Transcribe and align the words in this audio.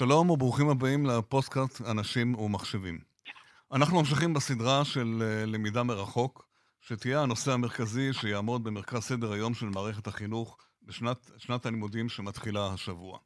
שלום 0.00 0.30
וברוכים 0.30 0.68
הבאים 0.68 1.06
לפוסטקאסט 1.06 1.80
אנשים 1.80 2.34
ומחשבים. 2.34 2.98
אנחנו 3.72 3.98
ממשיכים 3.98 4.34
בסדרה 4.34 4.84
של 4.84 5.22
אה, 5.22 5.46
למידה 5.46 5.82
מרחוק, 5.82 6.48
שתהיה 6.80 7.22
הנושא 7.22 7.52
המרכזי 7.52 8.12
שיעמוד 8.12 8.64
במרכז 8.64 9.02
סדר 9.02 9.32
היום 9.32 9.54
של 9.54 9.66
מערכת 9.66 10.06
החינוך 10.06 10.58
בשנת 10.82 11.66
הלימודים 11.66 12.08
שמתחילה 12.08 12.72
השבוע. 12.72 13.18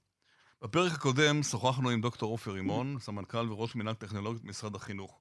בפרק 0.62 0.92
הקודם 0.92 1.42
שוחחנו 1.42 1.90
עם 1.90 2.00
דוקטור 2.00 2.30
עופר 2.30 2.50
רימון, 2.50 2.96
סמנכ"ל 3.00 3.52
וראש 3.52 3.74
מינהל 3.74 3.94
טכנולוגית 3.94 4.42
במשרד 4.42 4.74
החינוך. 4.74 5.20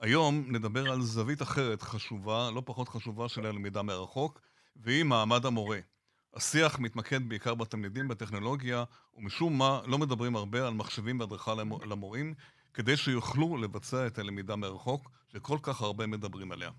היום 0.00 0.44
נדבר 0.48 0.92
על 0.92 1.02
זווית 1.02 1.42
אחרת 1.42 1.82
חשובה, 1.82 2.50
לא 2.54 2.62
פחות 2.64 2.88
חשובה, 2.88 3.28
של 3.28 3.46
הלמידה 3.46 3.82
מרחוק, 3.82 4.40
והיא 4.76 5.04
מעמד 5.04 5.46
המורה. 5.46 5.78
השיח 6.36 6.78
מתמקד 6.78 7.28
בעיקר 7.28 7.54
בתלמידים 7.54 8.08
בטכנולוגיה, 8.08 8.84
ומשום 9.16 9.58
מה 9.58 9.80
לא 9.86 9.98
מדברים 9.98 10.36
הרבה 10.36 10.66
על 10.66 10.74
מחשבים 10.74 11.20
והדרכה 11.20 11.54
למורים, 11.86 12.34
כדי 12.74 12.96
שיוכלו 12.96 13.56
לבצע 13.56 14.06
את 14.06 14.18
הלמידה 14.18 14.56
מרחוק, 14.56 15.10
שכל 15.32 15.58
כך 15.62 15.80
הרבה 15.80 16.06
מדברים 16.06 16.52
עליה. 16.52 16.70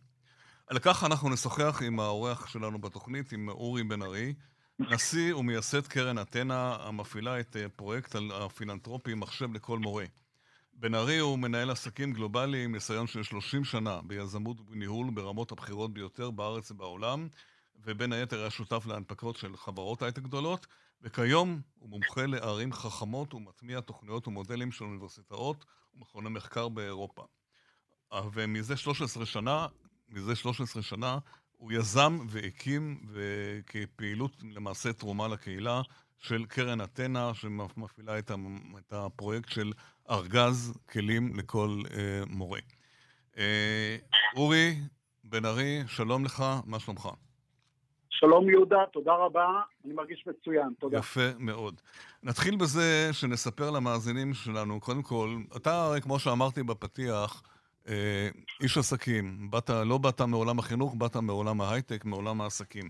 על 0.67 0.79
כך 0.79 1.03
אנחנו 1.03 1.29
נשוחח 1.29 1.81
עם 1.85 1.99
האורח 1.99 2.47
שלנו 2.47 2.81
בתוכנית, 2.81 3.31
עם 3.31 3.49
אורי 3.49 3.83
בן 3.83 4.01
ארי, 4.01 4.33
נשיא 4.79 5.35
ומייסד 5.35 5.87
קרן 5.87 6.21
אתנה, 6.21 6.77
המפעילה 6.79 7.39
את 7.39 7.55
אה, 7.55 7.69
פרויקט 7.69 8.15
הפילנטרופי 8.33 9.13
מחשב 9.13 9.53
לכל 9.53 9.79
מורה. 9.79 10.05
בן 10.73 10.95
ארי 10.95 11.17
הוא 11.17 11.39
מנהל 11.39 11.69
עסקים 11.69 12.13
גלובלי 12.13 12.63
עם 12.63 12.71
ניסיון 12.71 13.07
של 13.07 13.23
30 13.23 13.63
שנה 13.63 13.99
ביזמות 14.03 14.59
ובניהול 14.59 15.09
ברמות 15.13 15.51
הבכירות 15.51 15.93
ביותר 15.93 16.31
בארץ 16.31 16.71
ובעולם, 16.71 17.27
ובין 17.83 18.13
היתר 18.13 18.39
היה 18.39 18.49
שותף 18.49 18.85
להנפקות 18.85 19.37
של 19.37 19.57
חברות 19.57 20.01
הייטק 20.01 20.21
גדולות, 20.21 20.67
וכיום 21.01 21.61
הוא 21.79 21.89
מומחה 21.89 22.25
לערים 22.25 22.73
חכמות 22.73 23.33
ומטמיע 23.33 23.79
תוכניות 23.79 24.27
ומודלים 24.27 24.71
של 24.71 24.83
אוניברסיטאות 24.83 25.65
ומכוני 25.95 26.29
מחקר 26.29 26.69
באירופה. 26.69 27.23
ומזה 28.33 28.77
13 28.77 29.25
שנה, 29.25 29.67
מזה 30.09 30.35
13 30.35 30.83
שנה, 30.83 31.17
הוא 31.51 31.71
יזם 31.71 32.19
והקים 32.29 33.01
כפעילות 33.67 34.31
למעשה 34.43 34.93
תרומה 34.93 35.27
לקהילה 35.27 35.81
של 36.17 36.45
קרן 36.45 36.81
אתנה, 36.81 37.33
שמפעילה 37.33 38.19
את 38.19 38.31
הפרויקט 38.91 39.49
של 39.49 39.73
ארגז 40.09 40.73
כלים 40.89 41.35
לכל 41.35 41.81
אה, 41.91 42.23
מורה. 42.27 42.59
אה, 43.37 43.97
אורי 44.35 44.79
בן 45.23 45.45
ארי, 45.45 45.83
שלום 45.87 46.25
לך, 46.25 46.43
מה 46.65 46.79
שלומך? 46.79 47.09
שלום 48.19 48.49
יהודה, 48.49 48.77
תודה 48.93 49.13
רבה, 49.13 49.47
אני 49.85 49.93
מרגיש 49.93 50.27
מצוין, 50.27 50.73
תודה. 50.79 50.97
יפה 50.97 51.29
מאוד. 51.39 51.81
נתחיל 52.23 52.55
בזה 52.55 53.09
שנספר 53.11 53.71
למאזינים 53.71 54.33
שלנו, 54.33 54.79
קודם 54.79 55.01
כל, 55.01 55.35
אתה 55.55 55.83
הרי 55.83 56.01
כמו 56.01 56.19
שאמרתי 56.19 56.63
בפתיח, 56.63 57.43
אה, 57.87 58.29
איש 58.61 58.77
עסקים, 58.77 59.51
באת, 59.51 59.69
לא 59.69 59.97
באת 59.97 60.21
מעולם 60.21 60.59
החינוך, 60.59 60.95
באת 60.97 61.15
מעולם 61.15 61.61
ההייטק, 61.61 62.05
מעולם 62.05 62.41
העסקים. 62.41 62.89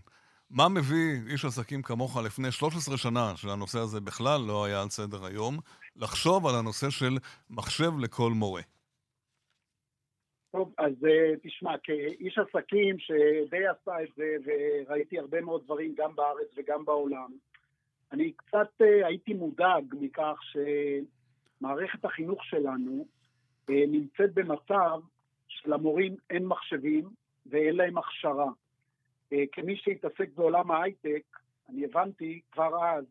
מה 0.49 0.69
מביא 0.69 1.21
איש 1.27 1.45
עסקים 1.45 1.81
כמוך 1.81 2.17
לפני 2.17 2.51
13 2.51 2.97
שנה, 2.97 3.33
שהנושא 3.35 3.79
הזה 3.79 4.01
בכלל 4.01 4.41
לא 4.41 4.65
היה 4.65 4.81
על 4.81 4.89
סדר 4.89 5.25
היום, 5.25 5.59
לחשוב 5.95 6.47
על 6.47 6.55
הנושא 6.55 6.89
של 6.89 7.17
מחשב 7.49 7.91
לכל 7.99 8.31
מורה? 8.31 8.61
טוב, 10.55 10.73
אז 10.77 10.93
uh, 11.03 11.39
תשמע, 11.43 11.77
כאיש 11.77 12.37
עסקים 12.37 12.99
שדי 12.99 13.67
עשה 13.67 14.03
את 14.03 14.09
זה, 14.15 14.35
וראיתי 14.45 15.19
הרבה 15.19 15.41
מאוד 15.41 15.63
דברים 15.63 15.93
גם 15.97 16.15
בארץ 16.15 16.47
וגם 16.57 16.85
בעולם, 16.85 17.31
אני 18.11 18.31
קצת 18.31 18.81
uh, 18.81 19.05
הייתי 19.05 19.33
מודאג 19.33 19.95
מכך 19.99 20.39
שמערכת 20.51 22.05
החינוך 22.05 22.45
שלנו 22.45 23.05
uh, 23.67 23.73
נמצאת 23.87 24.33
במצב 24.33 24.99
שלמורים 25.47 26.15
אין 26.29 26.45
מחשבים 26.45 27.09
ואין 27.45 27.75
להם 27.75 27.97
הכשרה. 27.97 28.49
כמי 29.51 29.75
שהתעסק 29.77 30.29
בעולם 30.35 30.71
ההייטק, 30.71 31.23
אני 31.69 31.85
הבנתי 31.85 32.41
כבר 32.51 32.85
אז 32.85 33.05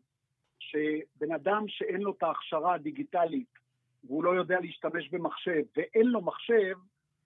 שבן 0.59 1.31
אדם 1.35 1.67
שאין 1.67 2.01
לו 2.01 2.11
את 2.11 2.23
ההכשרה 2.23 2.73
הדיגיטלית 2.73 3.59
והוא 4.03 4.23
לא 4.23 4.29
יודע 4.29 4.59
להשתמש 4.59 5.09
במחשב 5.09 5.63
ואין 5.77 6.07
לו 6.07 6.21
מחשב, 6.21 6.75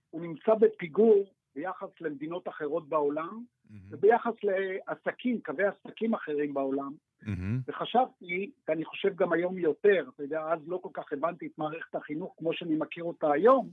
הוא 0.09 0.21
נמצא 0.21 0.53
בפיגור 0.53 1.25
ביחס 1.55 1.89
למדינות 2.01 2.47
אחרות 2.47 2.89
בעולם, 2.89 3.43
mm-hmm. 3.43 3.73
וביחס 3.89 4.33
לעסקים, 4.43 5.41
קווי 5.41 5.63
עסקים 5.65 6.13
אחרים 6.13 6.53
בעולם. 6.53 6.91
Mm-hmm. 7.23 7.27
וחשבתי, 7.67 8.51
ואני 8.67 8.85
חושב 8.85 9.15
גם 9.15 9.33
היום 9.33 9.57
יותר, 9.57 10.09
אתה 10.15 10.23
יודע, 10.23 10.41
אז 10.41 10.59
לא 10.67 10.79
כל 10.83 10.89
כך 10.93 11.13
הבנתי 11.13 11.47
את 11.47 11.57
מערכת 11.57 11.95
החינוך 11.95 12.33
כמו 12.37 12.53
שאני 12.53 12.75
מכיר 12.75 13.03
אותה 13.03 13.31
היום, 13.31 13.69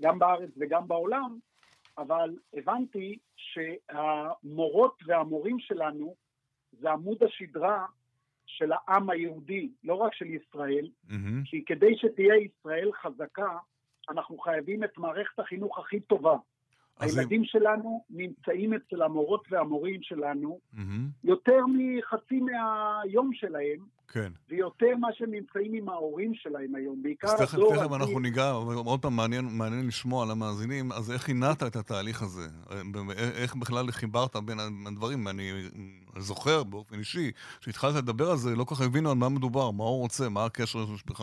גם 0.00 0.18
בארץ 0.18 0.50
וגם 0.56 0.88
בעולם, 0.88 1.38
אבל 1.98 2.36
הבנתי 2.54 3.18
שהמורות 3.36 5.02
והמורים 5.06 5.58
שלנו 5.58 6.14
זה 6.72 6.90
עמוד 6.90 7.22
השדרה 7.22 7.86
של 8.46 8.72
העם 8.72 9.10
היהודי, 9.10 9.70
לא 9.84 9.94
רק 9.94 10.14
של 10.14 10.26
ישראל, 10.26 10.90
mm-hmm. 11.08 11.14
כי 11.44 11.64
כדי 11.64 11.96
שתהיה 11.96 12.36
ישראל 12.36 12.90
חזקה, 12.92 13.58
אנחנו 14.10 14.38
חייבים 14.38 14.84
את 14.84 14.98
מערכת 14.98 15.38
החינוך 15.38 15.78
הכי 15.78 16.00
טובה. 16.00 16.36
הילדים 17.00 17.42
זה... 17.42 17.48
שלנו 17.48 18.04
נמצאים 18.10 18.74
אצל 18.74 19.02
המורות 19.02 19.44
והמורים 19.50 20.02
שלנו 20.02 20.58
mm-hmm. 20.74 20.78
יותר 21.24 21.60
מחצי 21.66 22.40
מהיום 22.40 23.30
שלהם, 23.32 23.78
כן. 24.12 24.32
ויותר 24.48 24.96
מה 25.00 25.08
שהם 25.12 25.30
נמצאים 25.30 25.74
עם 25.74 25.88
ההורים 25.88 26.34
שלהם 26.34 26.74
היום, 26.74 27.02
בעיקר 27.02 27.28
אז 27.28 27.40
תכף, 27.40 27.58
תכף. 27.72 27.92
אנחנו 27.92 28.20
ניגע, 28.20 28.50
עוד 28.84 29.02
פעם 29.02 29.16
מעניין, 29.16 29.48
מעניין 29.52 29.86
לשמוע 29.86 30.24
על 30.24 30.30
המאזינים, 30.30 30.92
אז 30.92 31.12
איך 31.12 31.28
הנעת 31.28 31.62
את 31.62 31.76
התהליך 31.76 32.22
הזה? 32.22 32.48
איך 33.34 33.54
בכלל 33.56 33.90
חיברת 33.90 34.36
בין 34.36 34.58
הדברים? 34.86 35.28
אני 35.28 35.52
זוכר 36.18 36.62
באופן 36.62 36.98
אישי, 36.98 37.30
כשהתחלת 37.60 37.94
לדבר 37.94 38.30
על 38.30 38.36
זה, 38.36 38.56
לא 38.56 38.64
כל 38.64 38.74
כך 38.74 38.80
הבינו 38.80 39.10
על 39.10 39.16
מה 39.16 39.28
מדובר, 39.28 39.70
מה 39.70 39.84
הוא 39.84 40.00
רוצה, 40.00 40.28
מה 40.28 40.44
הקשר 40.44 40.96
שלך 40.96 41.22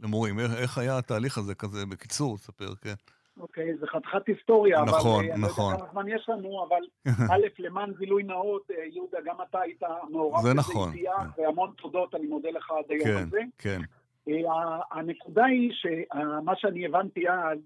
למורים, 0.00 0.38
איך, 0.38 0.52
איך 0.54 0.78
היה 0.78 0.98
התהליך 0.98 1.38
הזה 1.38 1.54
כזה, 1.54 1.86
בקיצור, 1.86 2.36
תספר, 2.36 2.74
כן. 2.74 2.94
אוקיי, 3.38 3.76
זה 3.76 3.86
חתיכת 3.86 4.26
היסטוריה, 4.26 4.82
נכון, 4.82 4.88
אבל 4.88 4.98
נכון. 4.98 5.20
אני 5.20 5.28
לא 5.28 5.34
יודע 5.34 5.48
נכון. 5.48 5.76
כמה 5.76 5.86
זמן 5.92 6.08
יש 6.08 6.28
לנו, 6.28 6.66
אבל 6.68 6.82
א', 7.32 7.46
למען 7.58 7.92
גילוי 7.98 8.22
נאות, 8.22 8.70
אה, 8.70 8.84
יהודה, 8.84 9.18
גם 9.24 9.36
אתה 9.48 9.60
היית 9.60 9.82
מעורב 10.10 10.40
בזה 10.40 10.54
נכון, 10.54 10.92
איתי, 10.92 11.04
כן. 11.04 11.42
והמון 11.42 11.72
תודות, 11.76 12.14
אני 12.14 12.26
מודה 12.26 12.50
לך 12.50 12.70
עד 12.70 12.84
היום 12.88 13.04
כן, 13.04 13.22
הזה. 13.26 13.40
כן. 13.58 13.80
אה, 14.28 14.80
הנקודה 14.90 15.44
היא 15.44 15.72
שמה 15.72 16.56
שאני 16.56 16.86
הבנתי 16.86 17.28
אז, 17.28 17.58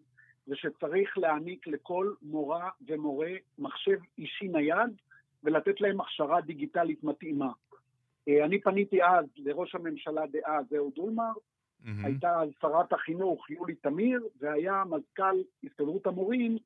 זה 0.47 0.55
שצריך 0.57 1.19
להעניק 1.19 1.67
לכל 1.67 2.13
מורה 2.23 2.69
ומורה 2.89 3.31
מחשב 3.59 3.99
אישי 4.19 4.49
נייד, 4.49 4.91
ולתת 5.45 5.81
להם 5.81 6.01
הכשרה 6.01 6.41
דיגיטלית 6.41 7.05
מתאימה. 7.05 7.53
אה, 8.29 8.45
אני 8.45 8.61
פניתי 8.61 9.03
אז 9.03 9.25
לראש 9.37 9.75
הממשלה 9.75 10.23
דאז, 10.33 10.65
אהוד 10.77 10.93
אולמרט, 10.99 11.37
Mm-hmm. 11.85 12.07
הייתה 12.07 12.41
שרת 12.61 12.93
החינוך 12.93 13.51
יולי 13.51 13.75
תמיר, 13.75 14.21
והיה 14.41 14.83
מזכ"ל 14.85 15.43
הסתדרות 15.65 16.07
המורים 16.07 16.59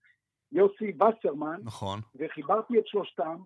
יוסי 0.53 0.93
וסרמן. 0.93 1.61
נכון. 1.65 2.01
וחיברתי 2.15 2.79
את 2.79 2.87
שלושתם, 2.87 3.37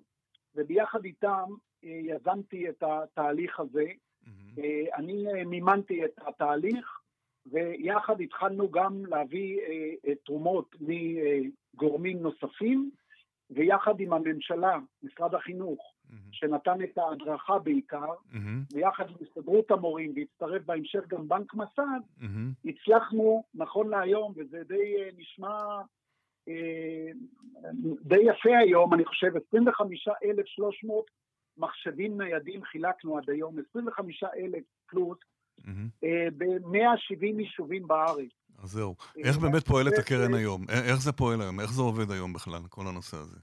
וביחד 0.55 1.05
איתם 1.05 1.45
אה, 1.85 1.89
יזמתי 1.89 2.69
את 2.69 2.83
התהליך 2.83 3.61
הזה. 3.61 3.85
Mm-hmm. 3.85 4.61
אני 4.97 5.27
אה, 5.27 5.45
מימנתי 5.45 6.05
את 6.05 6.21
התהליך, 6.27 7.01
ויחד 7.47 8.21
התחלנו 8.21 8.71
גם 8.71 9.07
להביא 9.07 9.61
תרומות 10.25 10.77
מגורמים 10.81 12.19
נוספים, 12.23 12.91
ויחד 13.51 14.01
עם 14.01 14.13
הממשלה, 14.13 14.79
משרד 15.03 15.35
החינוך, 15.35 15.95
mm-hmm. 16.11 16.29
שנתן 16.33 16.83
את 16.83 16.99
ההדרכה 16.99 17.59
בעיקר, 17.59 18.13
mm-hmm. 18.33 18.75
ויחד 18.75 19.05
עם 19.09 19.17
הסתדרות 19.21 19.71
המורים, 19.71 20.13
והצטרף 20.17 20.63
בהמשך 20.67 21.01
גם 21.09 21.29
בנק 21.29 21.55
מסד, 21.55 22.01
mm-hmm. 22.21 22.71
הצלחנו, 22.71 23.45
נכון 23.55 23.89
להיום, 23.91 24.33
וזה 24.37 24.63
די 24.69 24.95
uh, 24.97 25.21
נשמע 25.21 25.59
uh, 26.49 26.53
די 28.03 28.21
יפה 28.21 28.59
היום, 28.59 28.95
אני 28.95 29.05
חושב, 29.05 29.33
25,300 29.49 31.05
מחשבים 31.57 32.21
ניידים 32.21 32.65
חילקנו 32.65 33.19
עד 33.19 33.31
היום, 33.31 33.57
25,000 33.71 34.63
פלוס, 34.87 35.19
mm-hmm. 35.61 36.05
uh, 36.05 36.35
ב-170 36.39 37.41
יישובים 37.41 37.87
בארץ. 37.87 38.31
אז 38.63 38.71
זהו. 38.71 38.95
איך 39.17 39.39
באמת 39.39 39.67
פועלת 39.67 39.99
הקרן 39.99 40.35
היום? 40.35 40.65
איך 40.69 41.01
זה 41.01 41.13
פועל 41.13 41.41
היום? 41.41 41.61
איך 41.61 41.73
זה 41.73 41.83
עובד 41.83 42.11
היום 42.11 42.33
בכלל, 42.33 42.61
כל 42.69 42.87
הנושא 42.87 43.17
הזה? 43.17 43.37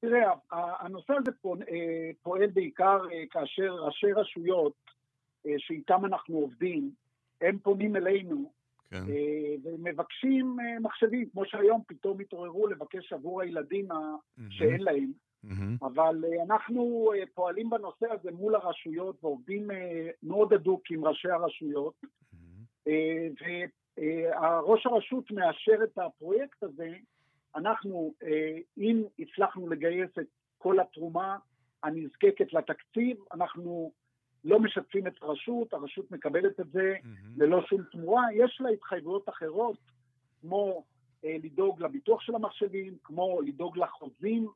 תראה, 0.00 0.30
הנושא 0.52 1.12
הזה 1.12 1.30
אה, 1.68 2.10
פועל 2.22 2.46
בעיקר 2.46 2.98
אה, 3.12 3.24
כאשר 3.30 3.74
ראשי 3.74 4.12
רשויות 4.12 4.72
אה, 5.46 5.54
שאיתם 5.58 6.04
אנחנו 6.04 6.36
עובדים, 6.36 6.90
הם 7.40 7.58
פונים 7.58 7.96
אלינו 7.96 8.52
כן. 8.90 9.02
ומבקשים 9.64 10.56
מחשבים, 10.80 11.28
כמו 11.32 11.44
שהיום 11.44 11.82
פתאום 11.86 12.20
התעוררו 12.20 12.66
לבקש 12.66 13.12
עבור 13.12 13.42
הילדים 13.42 13.90
mm-hmm. 13.90 14.42
שאין 14.50 14.80
להם. 14.80 15.12
Mm-hmm. 15.44 15.86
אבל 15.86 16.24
אנחנו 16.44 17.12
פועלים 17.34 17.70
בנושא 17.70 18.06
הזה 18.10 18.30
מול 18.32 18.54
הרשויות 18.54 19.24
ועובדים 19.24 19.68
מאוד 20.22 20.52
הדוק 20.52 20.82
עם 20.90 21.04
ראשי 21.04 21.28
הרשויות, 21.30 21.94
mm-hmm. 22.04 22.90
וראש 24.36 24.86
הרשות 24.86 25.30
מאשר 25.30 25.84
את 25.84 25.98
הפרויקט 25.98 26.62
הזה, 26.62 26.94
אנחנו, 27.56 28.14
אם 28.78 29.02
הצלחנו 29.18 29.68
לגייס 29.68 30.10
את 30.20 30.26
כל 30.58 30.80
התרומה 30.80 31.36
הנזקקת 31.82 32.52
לתקציב, 32.52 33.16
אנחנו 33.32 33.92
לא 34.44 34.60
משתפים 34.60 35.06
את 35.06 35.22
הרשות, 35.22 35.74
הרשות 35.74 36.10
מקבלת 36.10 36.60
את 36.60 36.70
זה 36.72 36.94
mm-hmm. 37.02 37.26
ללא 37.36 37.62
שום 37.66 37.82
תמורה. 37.92 38.22
יש 38.34 38.60
לה 38.60 38.70
התחייבויות 38.70 39.28
אחרות, 39.28 39.78
כמו 40.40 40.84
אה, 41.24 41.36
לדאוג 41.42 41.82
לביטוח 41.82 42.20
של 42.20 42.34
המחשבים, 42.34 42.96
כמו 43.04 43.40
לדאוג 43.46 43.78
לחוזים 43.78 44.48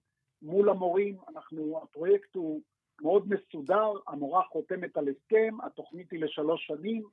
מול 0.42 0.68
המורים. 0.68 1.16
אנחנו, 1.28 1.80
הפרויקט 1.82 2.34
הוא 2.34 2.60
מאוד 3.02 3.28
מסודר, 3.28 3.92
המורה 4.08 4.42
חותמת 4.42 4.96
על 4.96 5.08
הסכם, 5.08 5.56
התוכנית 5.62 6.10
היא 6.10 6.20
לשלוש 6.20 6.66
שנים. 6.66 7.04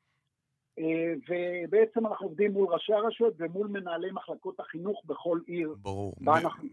אה, 0.80 1.14
ובעצם 1.30 2.08
אנחנו 2.08 2.26
עובדים 2.26 2.52
מול 2.52 2.68
ראשי 2.74 2.94
הרשויות 2.94 3.34
ומול 3.38 3.68
מנהלי 3.68 4.12
מחלקות 4.12 4.60
החינוך 4.60 5.02
בכל 5.06 5.40
עיר. 5.48 5.76
ברור. 5.82 6.14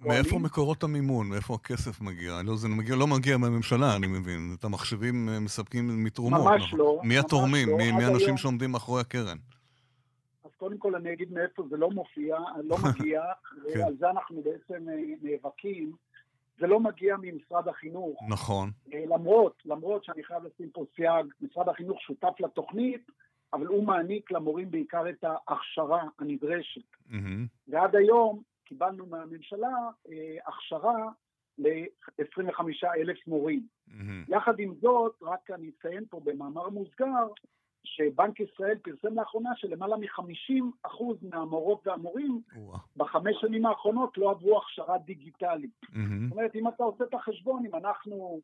מאיפה 0.02 0.38
מקורות 0.38 0.82
המימון? 0.82 1.28
מאיפה 1.28 1.54
הכסף 1.54 2.00
מגיע? 2.00 2.32
לא, 2.44 2.56
זה 2.56 2.68
מגיע, 2.68 2.96
לא 2.96 3.06
מגיע 3.06 3.36
מהממשלה, 3.36 3.96
אני 3.96 4.06
מבין. 4.06 4.56
את 4.58 4.64
המחשבים 4.64 5.28
אה, 5.28 5.40
מספקים 5.40 6.04
מתרומות. 6.04 6.40
ממש 6.40 6.62
נכון? 6.62 6.78
לא. 6.78 7.00
מי 7.04 7.18
התורמים? 7.18 7.68
לא. 7.68 7.76
מי, 7.76 7.92
מי 7.92 8.04
האנשים 8.04 8.36
שעומדים 8.36 8.70
מאחורי 8.72 9.00
הקרן? 9.00 9.36
אז 10.44 10.50
קודם 10.56 10.78
כל 10.78 10.94
אני 10.94 11.12
אגיד 11.12 11.32
מאיפה 11.32 11.62
זה 11.70 11.76
לא 11.76 11.90
מופיע, 11.90 12.36
לא 12.64 12.76
מגיע, 12.88 13.22
כן. 13.72 13.80
ועל 13.80 13.96
זה 13.98 14.10
אנחנו 14.10 14.42
בעצם 14.42 14.88
אה, 14.88 14.94
נאבקים. 15.22 15.92
זה 16.60 16.66
לא 16.66 16.80
מגיע 16.80 17.16
ממשרד 17.22 17.68
החינוך. 17.68 18.18
נכון. 18.28 18.70
למרות, 18.92 19.62
למרות 19.64 20.04
שאני 20.04 20.24
חייב 20.24 20.42
לשים 20.44 20.70
פה 20.70 20.84
סייג, 20.96 21.26
משרד 21.40 21.68
החינוך 21.68 22.00
שותף 22.00 22.40
לתוכנית, 22.40 23.10
אבל 23.54 23.66
הוא 23.66 23.86
מעניק 23.86 24.30
למורים 24.30 24.70
בעיקר 24.70 25.08
את 25.08 25.24
ההכשרה 25.24 26.04
הנדרשת. 26.18 26.80
Mm-hmm. 27.10 27.46
ועד 27.68 27.96
היום 27.96 28.42
קיבלנו 28.64 29.06
מהממשלה 29.06 29.76
אה, 30.08 30.36
הכשרה 30.46 31.08
ל-25 31.58 32.62
אלף 32.96 33.26
מורים. 33.26 33.66
Mm-hmm. 33.88 33.92
יחד 34.28 34.58
עם 34.58 34.74
זאת, 34.74 35.22
רק 35.22 35.50
אני 35.50 35.70
אציין 35.70 36.04
פה 36.10 36.20
במאמר 36.24 36.68
מוסגר, 36.68 37.26
שבנק 37.84 38.40
ישראל 38.40 38.78
פרסם 38.78 39.14
לאחרונה 39.14 39.50
שלמעלה 39.56 39.96
מ-50% 39.96 41.04
מהמורות 41.22 41.86
והמורים 41.86 42.40
ווא. 42.56 42.78
בחמש 42.96 43.36
שנים 43.40 43.66
האחרונות 43.66 44.18
לא 44.18 44.30
עברו 44.30 44.58
הכשרה 44.58 44.98
דיגיטלית. 44.98 45.70
Mm-hmm. 45.84 45.98
זאת 46.28 46.32
אומרת, 46.32 46.56
אם 46.56 46.68
אתה 46.68 46.82
עושה 46.84 47.04
את 47.04 47.14
החשבון, 47.14 47.66
אם 47.66 47.74
אנחנו 47.74 48.40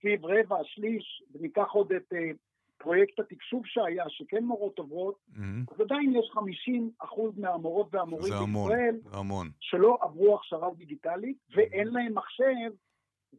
סביב 0.00 0.24
רבע, 0.24 0.56
שליש, 0.64 1.22
וניקח 1.34 1.68
עוד 1.72 1.92
את 1.92 2.12
אה, 2.12 2.30
פרויקט 2.82 3.20
התקשוב 3.20 3.62
שהיה, 3.64 4.04
שכן 4.08 4.44
מורות 4.44 4.78
עוברות, 4.78 5.14
mm-hmm. 5.14 5.74
אז 5.74 5.80
עדיין 5.80 6.14
יש 6.16 6.30
50 6.34 6.90
אחוז 6.98 7.38
מהמורות 7.38 7.94
והמורים 7.94 8.32
בישראל, 8.32 9.00
המון. 9.12 9.50
שלא 9.60 9.98
עברו 10.00 10.34
הכשרה 10.34 10.68
דיגיטלית, 10.76 11.36
mm-hmm. 11.36 11.56
ואין 11.56 11.88
להם 11.88 12.14
מחשב 12.14 12.70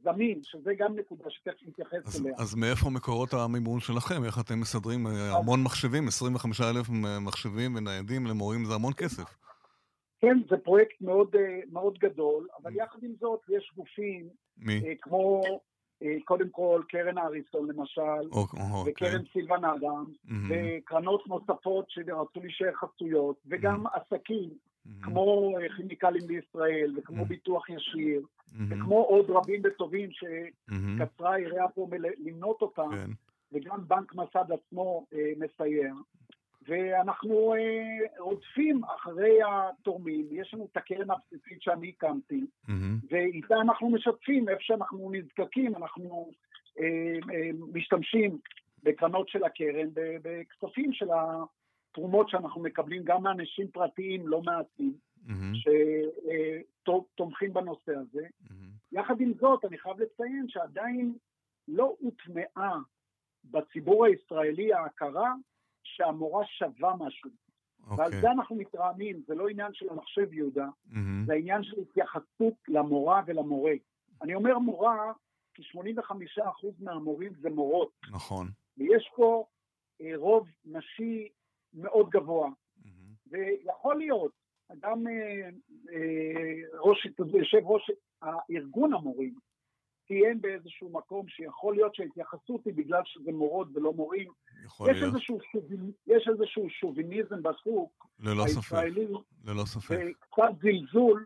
זמין, 0.04 0.40
שזה 0.44 0.72
גם 0.78 0.96
נקודה 0.96 1.26
שתכף 1.30 1.68
נתייחס 1.68 2.22
אליה. 2.22 2.34
אז 2.38 2.56
מאיפה 2.56 2.90
מקורות 2.90 3.34
המימון 3.34 3.80
שלכם? 3.80 4.24
איך 4.26 4.40
אתם 4.40 4.60
מסדרים 4.60 5.08
אה, 5.08 5.38
המון 5.38 5.64
מחשבים, 5.64 6.08
25 6.08 6.62
אלף 6.62 6.88
מחשבים 7.22 7.76
וניידים 7.76 8.28
למורים, 8.28 8.66
זה 8.66 8.74
המון 8.74 8.94
כסף. 8.94 9.36
כן, 10.22 10.38
זה 10.50 10.58
פרויקט 10.58 11.02
מאוד, 11.02 11.36
אה, 11.36 11.60
מאוד 11.72 11.98
גדול, 11.98 12.48
אבל 12.64 12.72
mm. 12.72 12.84
יחד 12.84 13.04
עם 13.04 13.12
זאת 13.20 13.40
יש 13.50 13.72
גופים, 13.76 14.28
מי? 14.58 14.82
אה, 14.86 14.94
כמו 15.02 15.42
אה, 15.46 15.50
קודם 16.26 16.50
כל 16.50 16.82
קרן 16.90 17.18
אריסון 17.18 17.68
למשל, 17.68 18.30
אוקיי, 18.32 18.60
וקרן 18.86 19.16
אוקיי. 19.16 19.32
סילבן 19.34 19.66
אדם, 19.66 20.06
וקרנות 20.50 21.28
נוספות 21.28 21.86
שרצו 21.90 22.40
להישאר 22.40 22.74
חסויות, 22.74 23.36
וגם 23.48 23.84
עסקים 23.88 24.50
כמו 25.02 25.58
אה, 25.58 25.76
כימיקלים 25.76 26.28
בישראל, 26.28 26.94
וכמו 26.98 27.26
ביטוח 27.26 27.70
ישיר, 27.70 28.22
וכמו 28.70 28.96
עוד 28.96 29.30
רבים 29.30 29.62
וטובים 29.64 30.10
שקצרה 30.12 31.34
היריעה 31.34 31.70
פה 31.70 31.88
למנות 32.20 32.62
אותם, 32.62 32.90
כן. 32.92 33.12
וגם 33.54 33.88
בנק 33.88 34.16
מסד 34.16 34.52
עצמו 34.52 35.06
אה, 35.14 35.32
מסייע. 35.38 35.94
ואנחנו 36.68 37.54
אה, 37.54 38.20
רודפים 38.20 38.84
אחרי 38.84 39.40
התורמים, 39.48 40.28
יש 40.32 40.54
לנו 40.54 40.68
את 40.72 40.78
הקרן 40.78 41.12
הבסיסית 41.12 41.62
שאני 41.62 41.90
הקמתי, 41.90 42.42
mm-hmm. 42.42 42.72
ואיתה 43.12 43.56
אנחנו 43.62 43.90
משתפים 43.90 44.50
איפה 44.50 44.62
שאנחנו 44.62 45.12
נזקקים, 45.12 45.76
אנחנו 45.76 46.32
אה, 46.80 46.86
אה, 47.34 47.50
משתמשים 47.74 48.38
בקרנות 48.84 49.30
של 49.30 49.44
הקרן, 49.44 49.90
בכספים 49.94 50.94
של 50.94 51.08
התרומות 51.14 52.30
שאנחנו 52.30 52.62
מקבלים 52.62 53.04
גם 53.04 53.24
מאנשים 53.24 53.68
פרטיים 53.68 54.28
לא 54.28 54.42
מעטים, 54.42 54.94
mm-hmm. 55.28 55.72
שתומכים 56.84 57.54
בנושא 57.54 57.92
הזה. 57.96 58.22
Mm-hmm. 58.22 58.74
יחד 58.92 59.22
עם 59.22 59.34
זאת, 59.40 59.66
אני 59.66 59.78
חייב 59.78 60.00
לציין 60.00 60.46
שעדיין 60.50 61.14
לא 61.68 61.96
הוטמעה 62.00 62.80
בציבור 63.44 64.06
הישראלי 64.06 64.74
ההכרה 64.74 65.34
שהמורה 65.84 66.46
שווה 66.46 66.96
משהו. 67.00 67.30
Okay. 67.30 67.94
ועל 67.98 68.06
אוקיי. 68.06 68.22
זה 68.22 68.32
אנחנו 68.32 68.56
מתרעמים, 68.56 69.22
זה 69.28 69.36
לא 69.36 69.48
עניין 69.48 69.74
של 69.74 69.90
המחשב 69.90 70.34
יהודה, 70.34 70.68
mm-hmm. 70.68 70.98
זה 71.26 71.34
עניין 71.34 71.64
של 71.64 71.82
התייחסות 71.82 72.54
למורה 72.68 73.22
ולמורה. 73.26 73.74
אני 74.22 74.36
אומר 74.36 74.60
מורה, 74.60 75.14
כי 75.54 75.62
85% 75.62 76.42
מהמורים 76.80 77.32
זה 77.42 77.50
מורות. 77.50 77.92
נכון. 78.12 78.48
ויש 78.78 79.12
פה 79.16 79.46
אה, 80.02 80.12
רוב 80.16 80.48
נשי 80.66 81.30
מאוד 81.74 82.10
גבוה. 82.10 82.50
Mm-hmm. 82.50 83.30
ויכול 83.32 83.98
להיות, 83.98 84.32
אדם, 84.72 85.08
אה, 85.08 85.50
אה, 85.94 86.80
ראש, 86.80 87.08
יושב 87.34 87.60
ראש 87.64 87.92
הארגון 88.22 88.94
המורים, 88.94 89.34
ציין 90.08 90.42
באיזשהו 90.42 90.90
מקום 90.90 91.28
שיכול 91.28 91.76
להיות 91.76 91.96
שההתייחסות 91.96 92.66
היא 92.66 92.74
בגלל 92.74 93.02
שזה 93.06 93.32
מורות 93.32 93.68
ולא 93.74 93.94
מורים. 93.94 94.32
יכול 94.66 94.92
יש 94.92 94.98
להיות. 94.98 95.14
איזשהו 95.14 95.40
שוביני, 95.52 95.92
יש 96.08 96.30
איזשהו 96.32 96.70
שוביניזם 96.70 97.44
בשוק 97.44 98.08
הישראלי. 98.20 99.08
ללא 99.46 99.66
ספק. 99.66 99.96
וקצת 99.96 100.52
זלזול 100.62 101.26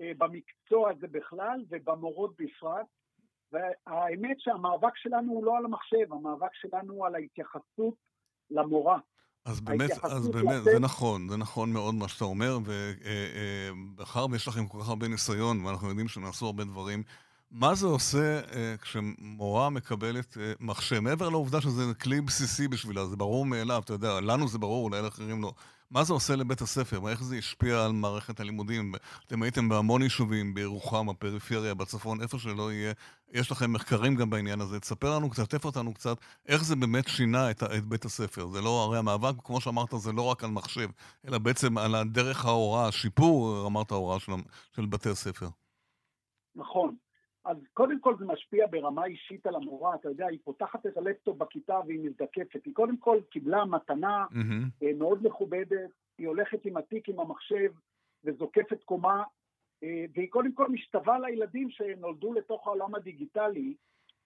אה, 0.00 0.12
במקצוע 0.18 0.90
הזה 0.90 1.06
בכלל 1.06 1.64
ובמורות 1.70 2.34
בפרט. 2.38 2.86
והאמת 3.52 4.36
שהמאבק 4.40 4.96
שלנו 4.96 5.32
הוא 5.32 5.44
לא 5.44 5.58
על 5.58 5.64
המחשב, 5.64 6.12
המאבק 6.12 6.54
שלנו 6.54 6.94
הוא 6.94 7.06
על 7.06 7.14
ההתייחסות 7.14 7.94
למורה. 8.50 8.98
אז 9.44 9.60
באמת, 9.60 9.90
אז 10.02 10.28
באמת, 10.28 10.64
זה 10.64 10.78
נכון, 10.80 11.28
זה 11.28 11.36
נכון 11.36 11.72
מאוד 11.72 11.94
מה 11.94 12.08
שאתה 12.08 12.24
אומר, 12.24 12.58
ומאחר 12.64 14.20
אה, 14.20 14.24
אה, 14.24 14.30
ויש 14.30 14.48
לכם 14.48 14.66
כל 14.66 14.78
כך 14.80 14.88
הרבה 14.88 15.08
ניסיון, 15.08 15.64
ואנחנו 15.66 15.88
יודעים 15.88 16.08
שנעשו 16.08 16.46
הרבה 16.46 16.64
דברים, 16.64 17.02
מה 17.54 17.74
זה 17.74 17.86
עושה 17.86 18.40
אה, 18.40 18.74
כשמורה 18.82 19.70
מקבלת 19.70 20.38
אה, 20.40 20.52
מחשב? 20.60 21.00
מעבר 21.00 21.28
לעובדה 21.28 21.60
שזה 21.60 21.94
כלי 22.02 22.20
בסיסי 22.20 22.68
בשבילה, 22.68 23.06
זה 23.06 23.16
ברור 23.16 23.46
מאליו, 23.46 23.82
אתה 23.84 23.92
יודע, 23.92 24.20
לנו 24.20 24.48
זה 24.48 24.58
ברור, 24.58 24.84
אולי 24.84 25.02
לאחרים 25.02 25.42
לא. 25.42 25.52
מה 25.90 26.04
זה 26.04 26.12
עושה 26.12 26.36
לבית 26.36 26.60
הספר? 26.60 27.08
איך 27.08 27.22
זה 27.22 27.36
השפיע 27.36 27.84
על 27.84 27.92
מערכת 27.92 28.40
הלימודים? 28.40 28.94
אתם 29.26 29.42
הייתם 29.42 29.68
בהמון 29.68 30.02
יישובים, 30.02 30.54
בירוחם, 30.54 31.06
בפריפריה, 31.06 31.74
בצפון, 31.74 32.22
איפה 32.22 32.38
שלא 32.38 32.72
יהיה. 32.72 32.92
יש 33.32 33.50
לכם 33.50 33.72
מחקרים 33.72 34.14
גם 34.14 34.30
בעניין 34.30 34.60
הזה. 34.60 34.80
תספר 34.80 35.16
לנו 35.16 35.28
תפר 35.28 35.68
אותנו 35.68 35.94
קצת, 35.94 36.16
איך 36.46 36.64
זה 36.64 36.76
באמת 36.76 37.08
שינה 37.08 37.50
את, 37.50 37.62
את 37.62 37.86
בית 37.86 38.04
הספר. 38.04 38.48
זה 38.48 38.60
לא, 38.60 38.84
הרי 38.84 38.98
המאבק, 38.98 39.34
כמו 39.44 39.60
שאמרת, 39.60 39.94
זה 39.98 40.12
לא 40.12 40.22
רק 40.22 40.44
על 40.44 40.50
מחשב, 40.50 40.88
אלא 41.28 41.38
בעצם 41.38 41.78
על 41.78 41.94
הדרך 41.94 42.44
ההוראה, 42.44 42.92
שיפור 42.92 43.64
רמת 43.66 43.90
ההוראה 43.90 44.20
של, 44.20 44.32
של 44.76 44.86
בתי 44.86 45.08
הספר. 45.08 45.48
נכון. 46.56 46.96
אז 47.44 47.56
קודם 47.72 48.00
כל 48.00 48.14
זה 48.18 48.24
משפיע 48.24 48.66
ברמה 48.70 49.04
אישית 49.04 49.46
על 49.46 49.54
המורה, 49.54 49.94
אתה 49.94 50.08
יודע, 50.08 50.26
היא 50.26 50.38
פותחת 50.44 50.86
את 50.86 50.96
הלפטופ 50.96 51.36
בכיתה 51.36 51.80
והיא 51.86 52.00
מזדקפת. 52.00 52.64
היא 52.64 52.74
קודם 52.74 52.96
כל 52.96 53.20
קיבלה 53.30 53.64
מתנה 53.64 54.26
mm-hmm. 54.30 54.86
מאוד 54.98 55.26
מכובדת, 55.26 55.90
היא 56.18 56.28
הולכת 56.28 56.64
עם 56.64 56.76
התיק, 56.76 57.08
עם 57.08 57.20
המחשב, 57.20 57.72
וזוקפת 58.24 58.84
קומה, 58.84 59.22
אה, 59.82 60.04
והיא 60.14 60.30
קודם 60.30 60.52
כל 60.52 60.68
משתווה 60.68 61.18
לילדים 61.18 61.70
שנולדו 61.70 62.32
לתוך 62.32 62.66
העולם 62.66 62.94
הדיגיטלי, 62.94 63.74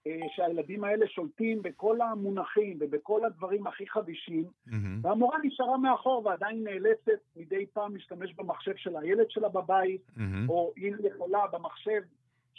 אה, 0.07 0.19
שהילדים 0.35 0.83
האלה 0.83 1.07
שולטים 1.07 1.61
בכל 1.61 2.01
המונחים 2.01 2.77
ובכל 2.79 3.25
הדברים 3.25 3.67
הכי 3.67 3.87
חדישים, 3.87 4.45
mm-hmm. 4.45 4.73
והמורה 5.01 5.37
נשארה 5.43 5.77
מאחור 5.77 6.25
ועדיין 6.25 6.63
נאלצת 6.63 7.19
מדי 7.35 7.65
פעם 7.73 7.93
להשתמש 7.93 8.33
במחשב 8.33 8.75
של 8.75 8.97
הילד 8.97 9.29
שלה 9.29 9.49
בבית, 9.49 10.01
mm-hmm. 10.09 10.49
או 10.49 10.73
אם 10.77 10.95
יכולה 11.03 11.47
במחשב 11.51 12.01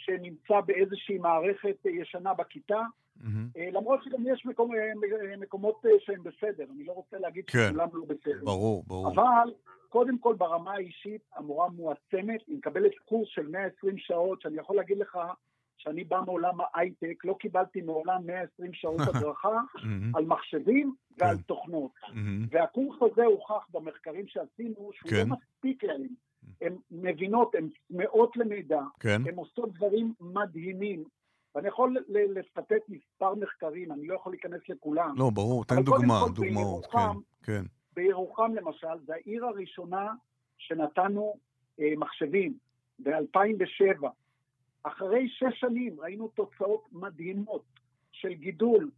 שנמצא 0.05 0.61
באיזושהי 0.67 1.19
מערכת 1.19 1.77
ישנה 1.85 2.35
בכיתה, 2.35 2.81
mm-hmm. 3.19 3.61
למרות 3.73 4.03
שגם 4.05 4.27
יש 4.27 4.47
מקומ, 4.47 4.75
אה, 4.75 5.37
מקומות 5.37 5.87
אה, 5.87 5.91
שהם 5.99 6.23
בסדר, 6.23 6.65
אני 6.75 6.85
לא 6.85 6.93
רוצה 6.93 7.19
להגיד 7.19 7.45
כן. 7.47 7.59
שכולם 7.69 7.89
לא 7.93 8.05
בסדר. 8.05 8.45
ברור, 8.45 8.85
ברור. 8.87 9.09
אבל 9.09 9.53
קודם 9.89 10.19
כל 10.19 10.35
ברמה 10.35 10.73
האישית 10.75 11.21
המורה 11.37 11.69
מועצמת, 11.69 12.41
היא 12.47 12.57
מקבלת 12.57 12.93
קורס 13.05 13.29
של 13.29 13.47
120 13.49 13.99
שעות, 13.99 14.43
שאני 14.43 14.57
יכול 14.57 14.77
להגיד 14.77 14.99
לך 14.99 15.19
שאני 15.77 16.05
בא 16.05 16.21
מעולם 16.27 16.55
ההייטק, 16.61 17.25
לא 17.25 17.37
קיבלתי 17.41 17.81
מעולם 17.81 18.27
120 18.27 18.73
שעות 18.73 19.01
הדרכה 19.15 19.61
על 20.15 20.25
מחשבים 20.25 20.95
ועל 21.19 21.37
כן. 21.37 21.43
תוכנות. 21.43 21.93
והקורס 22.51 22.99
הזה 23.03 23.25
הוכח 23.25 23.67
במחקרים 23.71 24.29
שעשינו 24.29 24.91
שהוא 24.93 25.13
לא 25.13 25.25
כן. 25.25 25.29
מספיק 25.29 25.85
להם. 25.85 26.09
הן 26.61 26.77
מבינות, 26.91 27.55
הן 27.55 27.69
צמאות 27.89 28.37
למידע, 28.37 28.81
כן. 29.01 29.23
הן 29.27 29.35
עושות 29.35 29.73
דברים 29.73 30.15
מדהימים. 30.21 31.05
ואני 31.55 31.69
יכול 31.69 31.97
לצטט 32.09 32.89
מספר 32.89 33.35
מחקרים, 33.35 33.93
אני 33.93 34.07
לא 34.07 34.15
יכול 34.15 34.33
להיכנס 34.33 34.61
לכולם. 34.69 35.15
לא, 35.17 35.31
ברור, 35.31 35.65
תן 35.65 35.83
דוגמה, 35.83 36.21
דוגמאות, 36.35 36.87
כן, 36.87 36.99
כן. 37.43 37.63
בירוחם 37.95 38.55
למשל, 38.55 38.99
זו 39.07 39.13
העיר 39.13 39.47
הראשונה 39.47 40.15
שנתנו 40.59 41.35
אה, 41.81 41.93
מחשבים, 41.97 42.55
ב-2007. 42.99 44.07
אחרי 44.83 45.29
שש 45.29 45.61
שנים 45.61 46.01
ראינו 46.01 46.29
תוצאות 46.29 46.85
מדהימות 46.93 47.63
של 48.13 48.33
גידול 48.33 48.91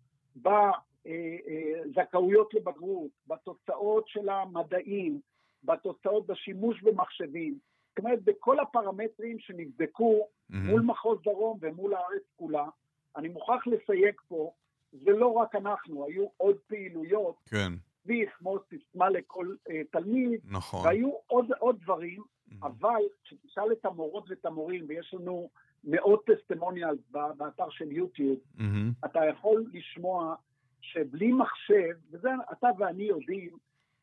בזכאויות 1.86 2.54
לבגרות, 2.54 3.10
בתוצאות 3.26 4.08
של 4.08 4.28
המדעים, 4.28 5.20
בתוצאות 5.64 6.26
בשימוש 6.26 6.82
במחשבים. 6.82 7.58
זאת 7.88 7.98
אומרת, 7.98 8.22
בכל 8.24 8.60
הפרמטרים 8.60 9.38
שנבדקו 9.38 10.20
mm-hmm. 10.20 10.56
מול 10.56 10.80
מחוז 10.80 11.18
דרום 11.24 11.58
ומול 11.60 11.94
הארץ 11.94 12.22
כולה, 12.36 12.66
אני 13.16 13.28
מוכרח 13.28 13.66
לסייג 13.66 14.14
פה, 14.28 14.52
זה 14.92 15.10
לא 15.10 15.32
רק 15.32 15.54
אנחנו, 15.54 16.06
היו 16.06 16.26
עוד 16.36 16.56
פעילויות. 16.66 17.36
כן. 17.46 17.72
סביב, 18.02 18.28
כמו 18.28 18.58
סיסמה 18.68 19.10
לכל 19.10 19.54
uh, 19.68 19.72
תלמיד, 19.92 20.40
נכון. 20.50 20.86
והיו 20.86 21.10
עוד, 21.26 21.52
עוד 21.58 21.80
דברים, 21.80 22.22
mm-hmm. 22.22 22.54
אבל 22.62 23.02
כשתשאל 23.24 23.72
את 23.72 23.84
המורות 23.84 24.30
ואת 24.30 24.46
המורים, 24.46 24.84
ויש 24.88 25.14
לנו 25.14 25.50
מאות 25.84 26.26
טסטימוניאל 26.26 26.96
באתר 27.10 27.70
של 27.70 27.92
יוטיוב, 27.92 28.38
mm-hmm. 28.58 29.06
אתה 29.06 29.20
יכול 29.30 29.64
לשמוע 29.72 30.34
שבלי 30.80 31.32
מחשב, 31.32 31.92
וזה 32.10 32.28
אתה 32.52 32.68
ואני 32.78 33.04
יודעים, 33.04 33.50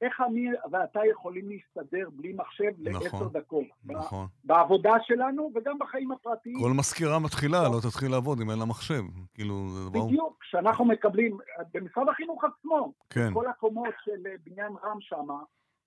איך 0.01 0.21
אני 0.21 0.47
ואתה 0.71 0.99
יכולים 1.11 1.49
להסתדר 1.49 2.09
בלי 2.09 2.33
מחשב 2.33 2.71
נכון, 2.79 3.03
לעשר 3.03 3.27
דקות. 3.27 3.65
נכון. 3.85 4.27
בעבודה 4.43 4.93
שלנו 5.03 5.51
וגם 5.55 5.79
בחיים 5.79 6.11
הפרטיים. 6.11 6.59
כל 6.59 6.71
מזכירה 6.77 7.19
מתחילה, 7.19 7.63
לא 7.63 7.79
תתחיל 7.89 8.11
לעבוד 8.11 8.41
אם 8.41 8.51
אין 8.51 8.59
לה 8.59 8.65
מחשב. 8.65 9.01
כאילו, 9.33 9.53
זה 9.69 9.89
ברור. 9.89 10.07
בדיוק, 10.07 10.37
כשאנחנו 10.41 10.85
מקבלים, 10.85 11.37
במשרד 11.73 12.09
החינוך 12.09 12.43
עצמו, 12.43 12.93
כן. 13.09 13.33
כל 13.33 13.47
הקומות 13.47 13.93
של 14.05 14.27
בניין 14.43 14.73
רם 14.83 14.97
שמה, 15.01 15.43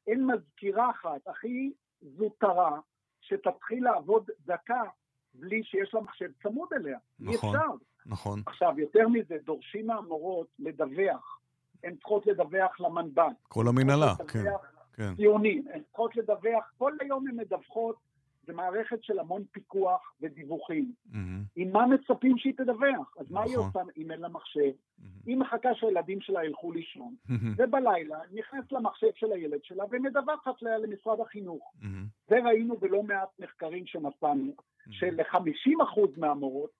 אין 0.07 0.27
מזכירה 0.27 0.91
אחת 0.91 1.29
הכי 1.29 1.73
זוטרה 2.01 2.81
שתתחיל 3.21 3.85
לעבוד 3.85 4.31
דקה 4.47 4.83
בלי 5.35 5.65
שיש 5.65 5.95
לה 5.95 6.01
מחשב 6.01 6.29
צמוד 6.43 6.69
אליה. 6.73 6.99
נכון, 7.21 7.31
אי 7.31 7.37
אפשר. 7.37 7.73
נכון. 8.07 8.43
עכשיו, 8.47 8.75
יותר 8.79 9.09
מזה, 9.09 9.37
דורשים 9.45 9.87
מהמורות 9.87 10.47
לדווח. 10.59 11.39
הן 11.85 11.95
צריכות 11.95 12.27
לדווח 12.27 12.81
למנב"ן. 12.81 13.33
כל 13.49 13.69
המנהלה, 13.69 14.15
כן. 14.29 14.45
כן. 14.95 15.15
ציונים, 15.17 15.65
הן 15.73 15.81
צריכות 15.83 16.17
לדווח, 16.17 16.73
כל 16.79 16.93
היום 17.01 17.29
הן 17.29 17.37
מדווחות, 17.37 17.97
זה 18.47 18.53
מערכת 18.53 19.05
של 19.05 19.19
המון 19.19 19.45
פיקוח 19.53 20.13
ודיווחים. 20.21 20.93
Mm-hmm. 21.07 21.17
עם 21.57 21.73
מה 21.73 21.87
מצפים 21.87 22.39
שהיא 22.39 22.53
תדווח? 22.57 23.17
אז 23.19 23.27
נכון. 23.27 23.35
מה 23.35 23.43
היא 23.43 23.53
נכון. 23.53 23.67
עושה 23.67 23.81
אם 23.97 24.11
אין 24.11 24.21
לה 24.21 24.29
מחשב? 24.29 24.61
Mm-hmm. 24.61 25.05
היא 25.27 25.37
מחכה 25.37 25.75
שהילדים 25.75 26.21
שלה 26.21 26.45
ילכו 26.45 26.73
לישון, 26.73 27.15
mm-hmm. 27.29 27.33
ובלילה 27.57 28.19
נכנסת 28.33 28.73
למחשב 28.73 29.11
של 29.15 29.33
הילד 29.33 29.65
שלה 29.65 29.85
ומדווחת 29.91 30.63
לה 30.63 30.79
למשרד 30.79 31.21
החינוך. 31.21 31.73
Mm-hmm. 31.75 31.87
זה 32.29 32.37
ראינו 32.45 32.77
בלא 32.77 33.03
מעט 33.03 33.29
מחקרים 33.39 33.87
שמצאנו, 33.87 34.53
mm-hmm. 34.57 34.93
של-50% 34.93 36.01
מהמורות 36.17 36.71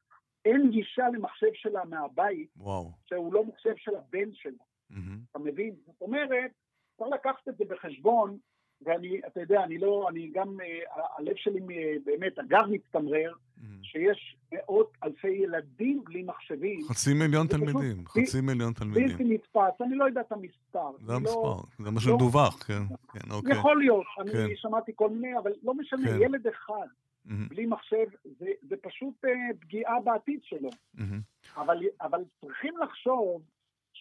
אין 0.45 0.71
גישה 0.71 1.09
למחשב 1.09 1.53
שלה 1.55 1.85
מהבית, 1.85 2.49
וואו. 2.57 2.91
שהוא 3.05 3.35
לא 3.35 3.45
מחשב 3.45 3.75
של 3.77 3.93
הבן 3.97 4.35
שלה. 4.35 4.63
Mm-hmm. 4.93 5.31
אתה 5.31 5.39
מבין? 5.39 5.75
זאת 5.87 6.01
אומרת, 6.01 6.51
צריך 6.99 7.11
לקחת 7.15 7.49
את 7.49 7.57
זה 7.59 7.65
בחשבון, 7.69 8.39
ואני, 8.85 9.21
אתה 9.27 9.41
יודע, 9.41 9.65
אני 9.65 9.79
לא, 9.79 10.07
אני 10.11 10.31
גם, 10.35 10.61
אה, 10.61 11.03
הלב 11.19 11.37
שלי 11.37 11.61
באמת, 12.05 12.39
הגב 12.39 12.63
מצטמרר, 12.71 13.33
mm-hmm. 13.33 13.63
שיש 13.83 14.37
מאות 14.53 14.93
אלפי 15.05 15.29
ילדים 15.29 16.05
בלי 16.05 16.23
מחשבים. 16.23 16.81
חצי 16.89 17.15
מיליון 17.15 17.47
תלמידים, 17.47 18.07
חצי 18.07 18.41
מיליון 18.41 18.73
תלמידים. 18.73 19.09
בלתי 19.09 19.25
נתפס, 19.25 19.81
אני 19.81 19.97
לא 19.97 20.05
יודע 20.05 20.21
את 20.21 20.33
המספר. 20.33 20.91
זה 21.01 21.13
לא- 21.13 21.17
המספר, 21.17 21.55
זה 21.79 21.91
מה 21.91 22.01
שדווח, 22.01 22.63
כן, 22.63 22.83
כן, 23.13 23.31
אוקיי. 23.31 23.53
יכול 23.53 23.79
להיות, 23.79 24.07
אני 24.21 24.33
כן. 24.33 24.47
שמעתי 24.55 24.93
כל 24.95 25.11
מיני, 25.11 25.39
אבל 25.39 25.53
לא 25.63 25.75
משנה, 25.75 26.09
כן. 26.09 26.23
ילד 26.23 26.47
אחד. 26.47 26.87
Mm-hmm. 27.27 27.49
בלי 27.49 27.67
מחשב, 27.67 28.07
זה, 28.39 28.47
זה 28.69 28.77
פשוט 28.83 29.25
uh, 29.25 29.57
פגיעה 29.61 30.01
בעתיד 30.01 30.41
שלו. 30.43 30.71
Mm-hmm. 30.97 31.61
אבל, 31.61 31.79
אבל 32.01 32.25
צריכים 32.41 32.75
לחשוב 32.79 33.43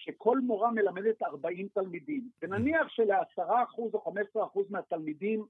שכל 0.03 0.39
מורה 0.39 0.71
מלמדת 0.71 1.23
40 1.23 1.67
תלמידים, 1.73 2.29
ונניח 2.41 2.87
של-10% 2.89 3.41
או 3.77 4.13
15% 4.35 4.59
מהתלמידים 4.69 5.45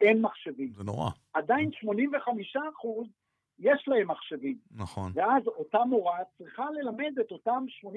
אין 0.00 0.22
מחשבים. 0.22 0.72
זה 0.76 0.84
נורא. 0.84 1.10
עדיין 1.32 1.70
85% 1.70 1.86
יש 3.58 3.84
להם 3.86 4.10
מחשבים. 4.10 4.58
נכון. 4.70 5.12
ואז 5.14 5.46
אותה 5.46 5.78
מורה 5.84 6.18
צריכה 6.38 6.64
ללמד 6.70 7.18
את 7.20 7.30
אותם 7.30 7.64
85% 7.84 7.88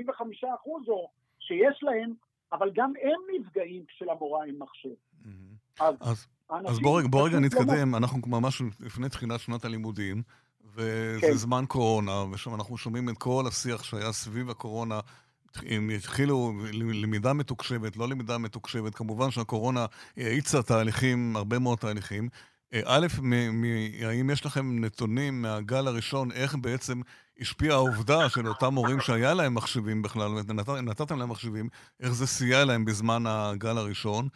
או 0.87 1.09
שיש 1.39 1.79
להם, 1.81 2.13
אבל 2.51 2.71
גם 2.73 2.93
הם 3.01 3.35
נפגעים 3.35 3.85
כשלמורה 3.87 4.45
אין 4.45 4.55
מחשב. 4.59 4.89
Mm-hmm. 4.89 5.83
אז, 5.83 5.95
אז, 6.01 6.27
אז 6.49 6.79
בוא, 6.79 7.01
בוא 7.09 7.27
רגע 7.27 7.35
לא 7.35 7.45
נתקדם, 7.45 7.91
לא... 7.91 7.97
אנחנו 7.97 8.19
ממש 8.27 8.61
לפני 8.79 9.09
תחילת 9.09 9.39
שנת 9.39 9.65
הלימודים, 9.65 10.21
וזה 10.73 11.21
כן. 11.21 11.33
זמן 11.33 11.63
קורונה, 11.67 12.23
ושם 12.31 12.55
אנחנו 12.55 12.77
שומעים 12.77 13.09
את 13.09 13.17
כל 13.17 13.43
השיח 13.47 13.83
שהיה 13.83 14.11
סביב 14.11 14.49
הקורונה. 14.49 14.99
אם 15.63 15.89
יתחילו 15.89 16.53
למידה 16.73 17.33
מתוקשבת, 17.33 17.97
לא 17.97 18.09
למידה 18.09 18.37
מתוקשבת, 18.37 18.95
כמובן 18.95 19.31
שהקורונה 19.31 19.85
האיצה 20.17 20.63
תהליכים, 20.63 21.35
הרבה 21.35 21.59
מאוד 21.59 21.77
תהליכים. 21.77 22.29
אה, 22.73 22.81
א', 22.85 23.07
האם 24.05 24.29
יש 24.29 24.45
לכם 24.45 24.85
נתונים 24.85 25.41
מהגל 25.41 25.87
הראשון, 25.87 26.31
איך 26.31 26.55
בעצם 26.61 27.01
השפיעה 27.39 27.75
העובדה 27.75 28.29
של 28.29 28.47
אותם 28.47 28.73
מורים 28.73 28.99
שהיה 28.99 29.33
להם 29.33 29.55
מחשבים 29.55 30.01
בכלל, 30.01 30.31
נת, 30.53 30.69
נתתם 30.69 31.19
להם 31.19 31.29
מחשבים, 31.29 31.69
איך 31.99 32.11
זה 32.11 32.27
סייע 32.27 32.65
להם 32.65 32.85
בזמן 32.85 33.23
הגל 33.27 33.77
הראשון, 33.77 34.27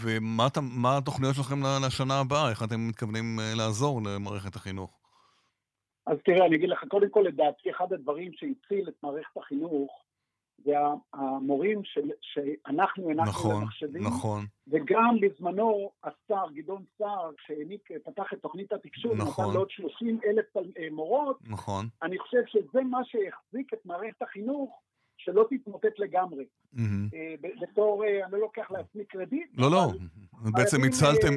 ומה 0.00 0.96
התוכניות 0.96 1.34
שלכם 1.34 1.60
לשנה 1.86 2.20
הבאה, 2.20 2.50
איך 2.50 2.62
אתם 2.62 2.88
מתכוונים 2.88 3.40
אה, 3.40 3.52
לעזור 3.56 4.00
למערכת 4.02 4.56
החינוך? 4.56 4.98
אז 6.06 6.16
תראה, 6.24 6.46
אני 6.46 6.56
אגיד 6.56 6.68
לך, 6.68 6.84
קודם 6.88 7.10
כל, 7.10 7.24
לדעתי, 7.28 7.70
אחד 7.70 7.92
הדברים 7.92 8.32
שהציל 8.32 8.88
את 8.88 8.94
מערכת 9.02 9.36
החינוך 9.36 10.05
זה 10.66 10.72
המורים 11.12 11.80
של, 11.84 12.10
שאנחנו 12.20 13.08
הענקנו 13.08 13.24
נכון, 13.30 13.62
למחשבים. 13.62 14.02
נכון. 14.02 14.44
וגם 14.68 15.16
בזמנו 15.20 15.90
השר, 16.04 16.44
גדעון 16.54 16.82
סער, 16.98 17.30
כשהעניק, 17.36 17.88
פתח 18.04 18.32
את 18.32 18.38
תוכנית 18.38 18.72
התקשוב, 18.72 19.12
נכון. 19.16 19.44
נתן 19.44 19.54
לעוד 19.54 19.70
30 19.70 20.20
אלף 20.26 20.56
אה, 20.56 20.62
מורות. 20.92 21.38
נכון. 21.48 21.86
אני 22.02 22.18
חושב 22.18 22.42
שזה 22.46 22.80
מה 22.82 22.98
שהחזיק 23.04 23.74
את 23.74 23.86
מערכת 23.86 24.22
החינוך 24.22 24.80
שלא 25.16 25.46
תתמוטט 25.50 25.98
לגמרי. 25.98 26.44
אה, 26.78 27.34
בתור, 27.60 28.04
אה, 28.04 28.24
אני 28.24 28.32
לא 28.32 28.38
לוקח 28.38 28.70
לעצמי 28.70 29.04
קרדיט. 29.04 29.50
לא, 29.58 29.70
לא, 29.70 29.92
בעצם 30.44 30.76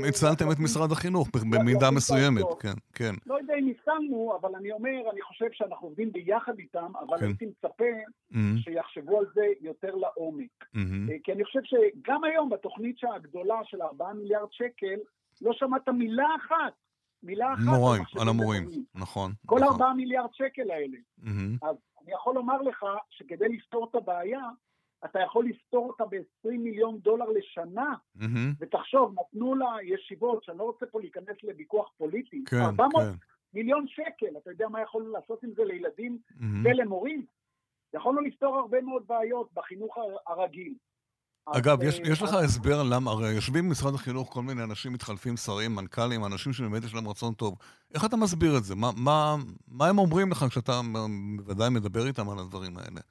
הצלתם 0.07 0.51
את 0.51 0.59
משרד 0.59 0.91
החינוך 0.91 1.29
במידה 1.33 1.91
מסוימת, 1.91 2.45
כן, 2.59 2.73
כן. 2.93 3.13
לא 3.25 3.35
יודע 3.35 3.53
אם 3.59 3.71
הצלנו, 3.71 4.37
אבל 4.41 4.55
אני 4.55 4.71
אומר, 4.71 5.11
אני 5.11 5.21
חושב 5.21 5.45
שאנחנו 5.51 5.87
עובדים 5.87 6.11
ביחד 6.11 6.59
איתם, 6.59 6.91
אבל 6.99 7.17
כן. 7.19 7.25
הייתי 7.25 7.45
מצפה 7.45 7.83
שיחשבו 8.63 9.19
על 9.19 9.25
זה 9.33 9.45
יותר 9.61 9.95
לעומק. 9.95 10.65
אה, 10.75 10.81
כי 11.23 11.31
אני 11.31 11.45
חושב 11.45 11.59
שגם 11.63 12.23
היום 12.23 12.49
בתוכנית 12.49 12.97
הגדולה 13.15 13.59
של 13.63 13.81
4 13.81 14.13
מיליארד 14.13 14.51
שקל, 14.51 14.95
לא 15.41 15.53
שמעת 15.53 15.89
מילה 15.89 16.27
אחת 16.37 16.73
מילה 17.23 17.53
אחת. 17.53 17.63
מוריים, 17.65 18.03
על 18.21 18.29
המורים, 18.29 18.67
נכון. 18.95 19.31
כל 19.45 19.63
4 19.63 19.75
נכון. 19.75 19.97
מיליארד 19.97 20.29
שקל 20.33 20.71
האלה. 20.71 20.97
אז 21.61 21.75
אני 22.03 22.13
יכול 22.13 22.35
לומר 22.35 22.61
לך 22.61 22.85
שכדי 23.09 23.49
לפתור 23.49 23.87
את 23.89 23.95
הבעיה, 23.95 24.41
אתה 25.05 25.19
יכול 25.19 25.45
לפתור 25.45 25.87
אותה 25.87 26.03
ב-20 26.05 26.49
מיליון 26.49 26.99
דולר 26.99 27.25
לשנה, 27.29 27.93
mm-hmm. 28.17 28.55
ותחשוב, 28.59 29.15
נתנו 29.19 29.55
לה 29.55 29.75
ישיבות, 29.83 30.43
שאני 30.43 30.57
לא 30.57 30.63
רוצה 30.63 30.85
פה 30.85 30.99
להיכנס 30.99 31.37
לוויכוח 31.43 31.89
פוליטי, 31.97 32.43
כן, 32.45 32.61
400 32.61 33.03
כן. 33.03 33.09
מיליון 33.53 33.85
שקל, 33.87 34.37
אתה 34.37 34.51
יודע 34.51 34.67
מה 34.67 34.81
יכולנו 34.81 35.11
לעשות 35.11 35.43
עם 35.43 35.49
זה 35.55 35.63
לילדים 35.63 36.17
mm-hmm. 36.31 36.43
ולמורים? 36.63 37.25
יכולנו 37.93 38.21
לפתור 38.21 38.55
הרבה 38.55 38.81
מאוד 38.81 39.03
בעיות 39.07 39.49
בחינוך 39.53 39.97
הרגיל. 40.27 40.73
אגב, 41.45 41.83
יש, 41.83 41.99
יש 41.99 42.21
לך 42.21 42.33
הסבר 42.33 42.83
למה, 42.83 43.11
הרי 43.11 43.31
יושבים 43.31 43.69
במשרד 43.69 43.93
החינוך 43.93 44.33
כל 44.33 44.41
מיני 44.41 44.63
אנשים 44.63 44.93
מתחלפים, 44.93 45.37
שרים, 45.37 45.75
מנכ"לים, 45.75 46.25
אנשים 46.25 46.53
שבאמת 46.53 46.83
יש 46.83 46.93
להם 46.93 47.07
רצון 47.07 47.33
טוב. 47.33 47.57
איך 47.93 48.05
אתה 48.05 48.17
מסביר 48.17 48.57
את 48.57 48.63
זה? 48.63 48.75
מה, 48.75 48.89
מה, 48.95 49.35
מה 49.67 49.87
הם 49.87 49.97
אומרים 49.97 50.31
לך 50.31 50.45
כשאתה 50.49 50.81
בוודאי 51.37 51.69
מדבר 51.69 52.07
איתם 52.07 52.29
על 52.29 52.39
הדברים 52.39 52.77
האלה? 52.77 53.01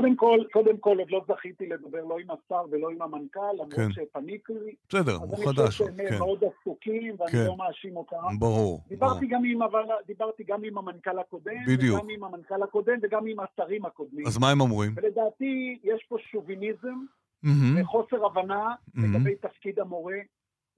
קודם 0.00 0.16
כל, 0.16 0.38
קודם 0.52 0.78
כל 0.78 0.98
עוד 0.98 1.10
לא 1.10 1.24
זכיתי 1.28 1.66
לדבר 1.66 2.04
לא 2.04 2.18
עם 2.18 2.26
השר 2.30 2.62
ולא 2.70 2.90
עם 2.90 3.02
המנכ"ל, 3.02 3.52
למרות 3.52 3.74
כן. 3.74 3.92
שפניתי. 3.92 4.52
בסדר, 4.88 5.14
הוא 5.14 5.24
אז 5.24 5.34
אני 5.34 5.46
חדש. 5.46 5.66
חושב 5.66 5.84
שהם 5.84 6.08
כן, 6.08 6.18
מאוד 6.18 6.44
עסוקים, 6.44 7.14
ואני 7.18 7.32
כן. 7.32 7.44
לא 7.46 7.56
מאשים 7.56 7.96
אותם. 7.96 8.16
ברור. 8.16 8.56
ברור. 8.56 8.82
דיברתי 8.88 9.26
גם, 9.26 9.42
עם, 9.44 9.62
אבל, 9.62 9.82
דיברתי 10.06 10.44
גם 10.44 10.64
עם 10.64 10.78
המנכ"ל 10.78 11.18
הקודם, 11.18 11.64
בדיוק. 11.66 11.98
וגם 11.98 12.10
עם 12.10 12.24
המנכ"ל 12.24 12.62
הקודם 12.62 12.98
וגם 13.02 13.26
עם 13.26 13.36
השרים 13.40 13.84
הקודמים. 13.84 14.26
אז 14.26 14.38
מה 14.38 14.50
הם 14.50 14.60
אומרים? 14.60 14.92
ולדעתי 14.96 15.78
יש 15.84 16.04
פה 16.08 16.16
שוביניזם 16.18 16.98
מהמם, 17.42 17.80
וחוסר 17.80 18.26
הבנה 18.26 18.74
מהמם. 18.94 19.16
לגבי 19.16 19.34
תפקיד 19.36 19.78
המורה 19.78 20.18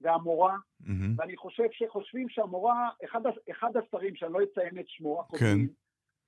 והמורה, 0.01 0.55
מהמם. 0.79 1.15
ואני 1.17 1.37
חושב 1.37 1.63
שחושבים 1.71 2.29
שהמורה, 2.29 2.89
אחד, 3.05 3.21
אחד 3.51 3.71
השרים, 3.77 4.15
שאני 4.15 4.33
לא 4.33 4.39
אציין 4.43 4.79
את 4.79 4.85
שמו, 4.87 5.21
הקודמים, 5.21 5.67
כן. 5.67 5.73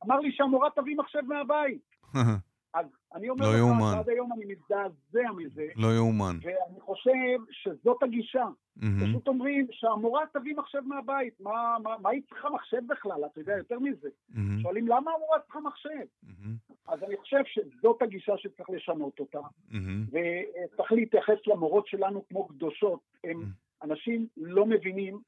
אמר 0.06 0.20
לי 0.20 0.32
שהמורה 0.32 0.70
תביא 0.76 0.96
מחשב 0.96 1.22
מהבית. 1.28 1.82
אז 2.74 2.86
אני 3.16 3.30
אומר 3.30 3.46
לא 3.46 3.52
לך, 3.52 3.58
יאומן. 3.58 3.94
שעד 3.96 4.10
היום 4.10 4.34
אני 4.34 4.46
מזדעזע 4.46 5.32
מזה, 5.38 5.68
לא 5.76 5.88
יאומן. 5.96 6.38
ואני 6.42 6.80
חושב 6.80 7.38
שזאת 7.52 8.04
הגישה. 8.04 8.46
מהמם. 8.76 9.06
פשוט 9.06 9.28
אומרים 9.28 9.68
שהמורה 9.72 10.24
תביא 10.34 10.56
מחשב 10.56 10.80
מהבית, 10.86 11.40
מה, 11.40 11.78
מה, 11.84 11.98
מה 11.98 12.10
היא 12.10 12.22
צריכה 12.30 12.50
מחשב 12.50 12.82
בכלל? 12.88 13.26
אתה 13.26 13.40
יודע, 13.40 13.58
יותר 13.58 13.80
מזה. 13.80 14.10
מהמם. 14.30 14.60
שואלים 14.62 14.88
למה 14.88 15.12
המורה 15.12 15.40
צריכה 15.40 15.60
מחשב? 15.60 15.90
מהמם. 16.24 16.56
אז 16.88 17.04
אני 17.04 17.18
חושב 17.18 17.42
שזאת 17.46 18.02
הגישה 18.02 18.38
שצריך 18.38 18.70
לשנות 18.70 19.20
אותה, 19.20 19.40
מהמם. 19.70 20.06
וצריך 20.08 20.92
להתייחס 20.92 21.48
למורות 21.48 21.88
שלנו 21.88 22.28
כמו 22.28 22.48
קדושות. 22.48 23.00
הם 23.24 23.44
אנשים 23.84 24.28
לא 24.38 24.66
מבינים, 24.66 25.20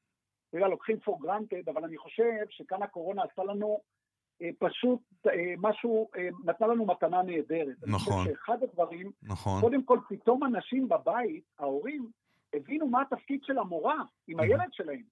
אתה 0.48 0.58
יודע, 0.58 0.68
לוקחים 0.68 0.96
for 1.08 1.24
granted, 1.24 1.70
אבל 1.72 1.84
אני 1.84 1.96
חושב 1.96 2.44
שכאן 2.50 2.82
הקורונה 2.82 3.22
עשתה 3.22 3.44
לנו 3.44 3.80
פשוט 4.58 5.00
אה, 5.26 5.54
משהו, 5.58 6.08
אה, 6.16 6.28
נתנה 6.44 6.66
לנו 6.66 6.86
מתנה 6.86 7.22
נהדרת. 7.22 7.76
אני 7.84 7.92
נכון. 7.92 8.12
חושב 8.12 8.30
שאחד 8.30 8.62
הדברים, 8.62 9.10
נכון. 9.22 9.60
קודם 9.60 9.82
כל 9.82 9.98
פתאום 10.08 10.44
אנשים 10.44 10.88
בבית, 10.88 11.44
ההורים, 11.58 12.08
הבינו 12.54 12.88
מה 12.88 13.02
התפקיד 13.02 13.40
של 13.42 13.58
המורה 13.58 13.96
עם 14.28 14.40
הילד 14.40 14.72
שלהם. 14.72 15.02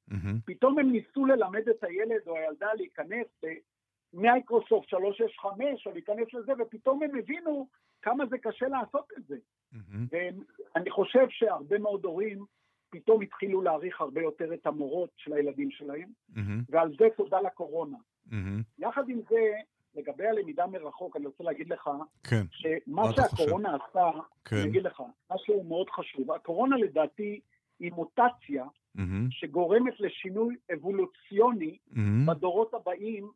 פתאום 0.44 0.78
הם 0.78 0.90
ניסו 0.90 1.26
ללמד 1.26 1.68
את 1.68 1.84
הילד 1.84 2.20
או 2.26 2.36
הילדה 2.36 2.68
להיכנס 2.76 3.26
למייקרוסופט 4.12 4.88
365 4.88 5.86
או 5.86 5.92
להיכנס 5.92 6.34
לזה, 6.34 6.52
ופתאום 6.58 7.02
הם 7.02 7.18
הבינו 7.18 7.68
כמה 8.02 8.26
זה 8.26 8.38
קשה 8.38 8.68
לעשות 8.68 9.08
את 9.18 9.24
זה. 9.26 9.36
ואני 10.10 10.90
חושב 10.90 11.26
שהרבה 11.28 11.78
מאוד 11.78 12.04
הורים 12.04 12.44
פתאום 12.90 13.22
התחילו 13.22 13.62
להעריך 13.62 14.00
הרבה 14.00 14.20
יותר 14.22 14.54
את 14.54 14.66
המורות 14.66 15.10
של 15.16 15.32
הילדים 15.32 15.70
שלהם. 15.70 16.08
ועל 16.68 16.92
זה 16.98 17.06
תודה 17.16 17.40
לקורונה. 17.40 17.96
מהמם. 18.30 18.62
יחד 18.78 19.08
עם 19.08 19.20
זה, 19.30 19.52
לגבי 19.94 20.26
הלמידה 20.26 20.66
מרחוק, 20.66 21.16
אני 21.16 21.26
רוצה 21.26 21.44
להגיד 21.44 21.68
לך, 21.68 21.90
כן, 22.24 22.42
שמה 22.50 23.02
שהקורונה 23.12 23.76
עשתה, 23.76 24.10
כן. 24.44 24.56
אני 24.56 24.68
אגיד 24.68 24.82
לך, 24.82 25.02
משהו 25.32 25.64
מאוד 25.64 25.90
חשוב. 25.90 26.32
הקורונה 26.32 26.76
לדעתי 26.76 27.40
היא 27.80 27.92
מוטציה 27.92 28.64
מהמם. 28.94 29.28
שגורמת 29.30 30.00
לשינוי 30.00 30.56
אבולוציוני 30.74 31.78
מהמם. 31.90 32.26
בדורות 32.26 32.74
הבאים 32.74 33.30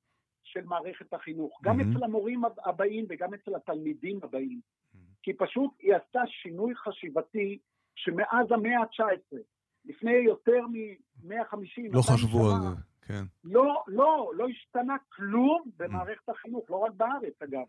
של 0.44 0.64
מערכת 0.64 1.14
החינוך, 1.14 1.60
גם 1.62 1.76
מהמם. 1.76 1.96
אצל 1.96 2.04
המורים 2.04 2.42
הבאים 2.64 3.06
וגם 3.08 3.34
אצל 3.34 3.54
התלמידים 3.54 4.20
הבאים. 4.22 4.60
מהמם. 4.94 5.06
כי 5.22 5.32
פשוט 5.32 5.70
היא 5.80 5.94
עשתה 5.94 6.20
שינוי 6.26 6.74
חשיבתי 6.74 7.58
שמאז 7.94 8.46
המאה 8.50 8.78
ה-19, 8.80 9.36
לפני 9.84 10.12
יותר 10.12 10.66
מ-150, 10.66 11.80
לא 11.92 12.02
חשבו 12.02 12.50
על 12.50 12.60
זה, 12.62 12.68
כן. 13.06 13.24
לא, 13.44 13.82
לא, 13.86 14.32
לא 14.36 14.48
השתנה 14.48 14.96
כלום 15.08 15.64
במערכת 15.76 16.28
החינוך, 16.28 16.70
לא 16.70 16.76
רק 16.76 16.92
בארץ 16.92 17.42
אגב. 17.42 17.64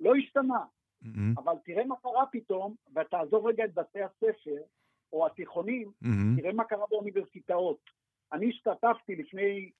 לא 0.00 0.12
השתנה. 0.14 0.64
אבל 1.36 1.52
תראה 1.64 1.84
מה 1.84 1.94
קרה 2.02 2.26
פתאום, 2.32 2.74
ותעזוב 2.96 3.46
רגע 3.46 3.64
את 3.64 3.74
בתי 3.74 4.02
הספר 4.02 4.60
או 5.12 5.26
התיכונים. 5.26 5.90
תראה 6.36 6.52
מה 6.52 6.64
קרה 6.64 6.84
באוניברסיטאות. 6.90 7.78
אני 8.32 8.50
השתתפתי 8.50 9.16
לפני 9.16 9.70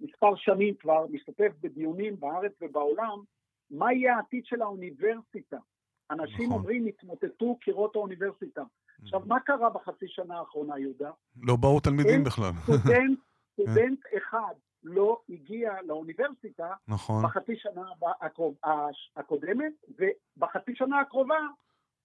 מספר 0.00 0.36
שנים 0.36 0.74
כבר, 0.74 1.06
משתתף 1.10 1.52
בדיונים 1.60 2.20
בארץ 2.20 2.52
ובעולם, 2.60 3.18
מה 3.70 3.92
יהיה 3.92 4.16
העתיד 4.16 4.44
של 4.46 4.62
האוניברסיטה. 4.62 5.58
אנשים 6.10 6.46
נכון. 6.46 6.58
אומרים, 6.58 6.86
התמוטטו 6.86 7.56
קירות 7.60 7.96
האוניברסיטה. 7.96 8.62
עכשיו, 9.02 9.20
מה 9.26 9.40
קרה 9.40 9.70
בחצי 9.70 10.08
שנה 10.08 10.38
האחרונה, 10.38 10.78
יהודה? 10.78 11.10
לא 11.42 11.56
באו 11.56 11.80
תלמידים 11.80 12.24
בכלל. 12.24 12.50
סטודנט, 12.62 13.18
סטודנט 13.62 13.98
אחד 14.16 14.54
לא 14.82 15.20
הגיע 15.28 15.72
לאוניברסיטה 15.82 16.74
נכון. 16.88 17.24
בחצי 17.24 17.56
שנה 17.56 17.82
הקודמת, 19.16 19.72
ובחצי 19.88 20.74
שנה 20.74 21.00
הקרובה, 21.00 21.38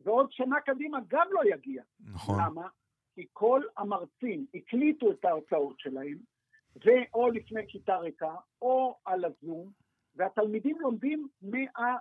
ועוד 0.01 0.31
שנה 0.31 0.61
קדימה 0.61 0.97
גם 1.07 1.27
לא 1.31 1.41
יגיע. 1.53 1.83
נכון. 2.13 2.35
למה? 2.45 2.67
כי 3.15 3.25
כל 3.33 3.61
המרצים 3.77 4.45
הקליטו 4.55 5.11
את 5.11 5.25
ההרצאות 5.25 5.79
שלהם, 5.79 6.17
ואו 6.85 7.29
לפני 7.29 7.61
כיתה 7.67 7.97
ריקה, 7.97 8.35
או 8.61 8.97
על 9.05 9.25
הזום, 9.25 9.71
והתלמידים 10.15 10.77
לומדים 10.81 11.27
מה, 11.41 11.95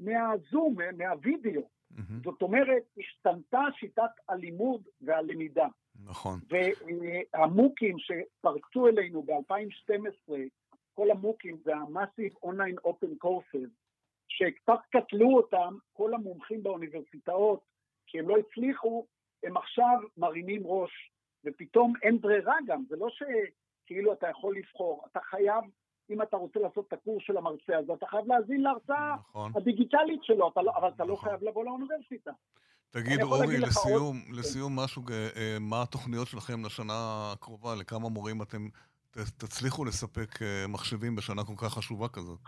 מהזום, 0.00 0.74
מה- 0.76 0.92
מהווידאו. 0.96 1.68
מהמם. 1.90 2.20
זאת 2.24 2.42
אומרת, 2.42 2.82
השתנתה 2.98 3.60
שיטת 3.78 4.02
הלימוד 4.28 4.82
והלמידה. 5.00 5.66
נכון. 6.04 6.40
והמוקים 6.48 7.96
שפרצו 7.98 8.88
אלינו 8.88 9.22
ב-2012, 9.22 10.32
כל 10.94 11.10
המוקים 11.10 11.56
זה 11.64 11.76
ה-Massive 11.76 12.46
Online 12.48 12.86
Open 12.86 13.26
Courses, 13.26 13.68
שקצת 14.28 14.80
קטלו 14.90 15.36
אותם 15.36 15.76
כל 15.92 16.14
המומחים 16.14 16.62
באוניברסיטאות, 16.62 17.60
כי 18.06 18.18
הם 18.18 18.28
לא 18.28 18.36
הצליחו, 18.36 19.06
הם 19.42 19.56
עכשיו 19.56 19.98
מרימים 20.16 20.62
ראש, 20.64 21.10
ופתאום 21.44 21.92
אין 22.02 22.20
ברירה 22.20 22.56
גם, 22.66 22.84
זה 22.88 22.96
לא 22.96 23.08
שכאילו 23.10 24.12
אתה 24.12 24.28
יכול 24.28 24.56
לבחור, 24.56 25.04
אתה 25.12 25.20
חייב, 25.20 25.64
אם 26.10 26.22
אתה 26.22 26.36
רוצה 26.36 26.60
לעשות 26.60 26.84
את 26.88 26.92
הקורס 26.92 27.22
של 27.26 27.36
המרצה 27.36 27.78
הזה, 27.78 27.92
אתה 27.92 28.06
חייב 28.06 28.26
להאזין 28.26 28.60
להרצאה 28.62 29.16
נכון. 29.30 29.52
הדיגיטלית 29.56 30.20
שלו, 30.24 30.48
אתה 30.48 30.62
לא, 30.62 30.72
אבל 30.76 30.88
אתה 30.88 31.04
לא 31.04 31.12
נכון. 31.14 31.28
חייב 31.28 31.42
לבוא 31.44 31.64
לאוניברסיטה. 31.64 32.30
תגיד, 32.90 33.22
אורי, 33.22 33.58
לסיום, 33.58 34.22
עוד- 34.26 34.38
לסיום 34.38 34.76
משהו, 34.78 35.02
אה, 35.10 35.28
אה, 35.36 35.56
מה 35.60 35.82
התוכניות 35.82 36.28
שלכם 36.28 36.64
לשנה 36.66 36.92
הקרובה? 37.32 37.74
לכמה 37.74 38.08
מורים 38.08 38.42
אתם 38.42 38.68
תצליחו 39.10 39.84
לספק 39.84 40.42
אה, 40.42 40.64
מחשבים 40.68 41.16
בשנה 41.16 41.44
כל 41.44 41.52
כך 41.56 41.72
חשובה 41.74 42.08
כזאת? 42.08 42.40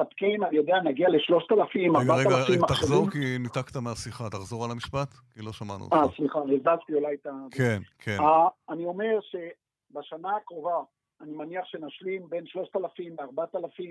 מספקים, 0.00 0.44
אני 0.44 0.56
יודע, 0.56 0.80
נגיע 0.84 1.08
לשלושת 1.08 1.52
אלפים, 1.52 1.96
רגע, 1.96 2.12
ארבעת 2.12 2.26
רגע, 2.26 2.38
אלפים 2.38 2.54
רגע, 2.54 2.66
תחזור 2.66 3.10
כי 3.10 3.38
ניתקת 3.38 3.76
מהשיחה. 3.76 4.30
תחזור 4.30 4.64
על 4.64 4.70
המשפט? 4.70 5.08
כי 5.34 5.42
לא 5.42 5.52
שמענו 5.52 5.84
אותך. 5.84 5.96
אה, 5.96 6.16
סליחה, 6.16 6.38
הזזתי 6.38 6.94
אולי 6.94 7.14
את 7.14 7.26
ה... 7.26 7.30
כן, 7.50 7.78
כן. 7.98 8.16
אה, 8.20 8.48
אני 8.68 8.84
אומר 8.84 9.18
שבשנה 9.20 10.36
הקרובה, 10.36 10.82
אני 11.20 11.32
מניח 11.32 11.64
שנשלים 11.64 12.28
בין 12.28 12.46
3,000 12.46 13.16
ל-4,000 13.20 13.82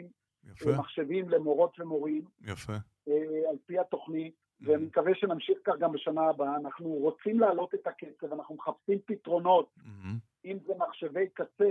יפה, 0.51 0.71
מחשבים 0.71 1.29
למורות 1.29 1.79
ומורים, 1.79 2.21
יפה. 2.41 2.73
אה, 3.07 3.49
על 3.49 3.55
פי 3.65 3.79
התוכנית, 3.79 4.33
ואני 4.61 4.85
מקווה 4.85 5.11
שנמשיך 5.15 5.57
כך 5.63 5.73
גם 5.79 5.91
בשנה 5.91 6.21
הבאה. 6.21 6.55
אנחנו 6.55 6.89
רוצים 6.89 7.39
להעלות 7.39 7.73
את 7.73 7.87
הקצב, 7.87 8.33
אנחנו 8.33 8.55
מחפשים 8.55 8.99
פתרונות, 9.05 9.69
מהמם, 9.77 10.17
אם 10.45 10.57
זה 10.67 10.73
מחשבי 10.77 11.27
קצה 11.33 11.69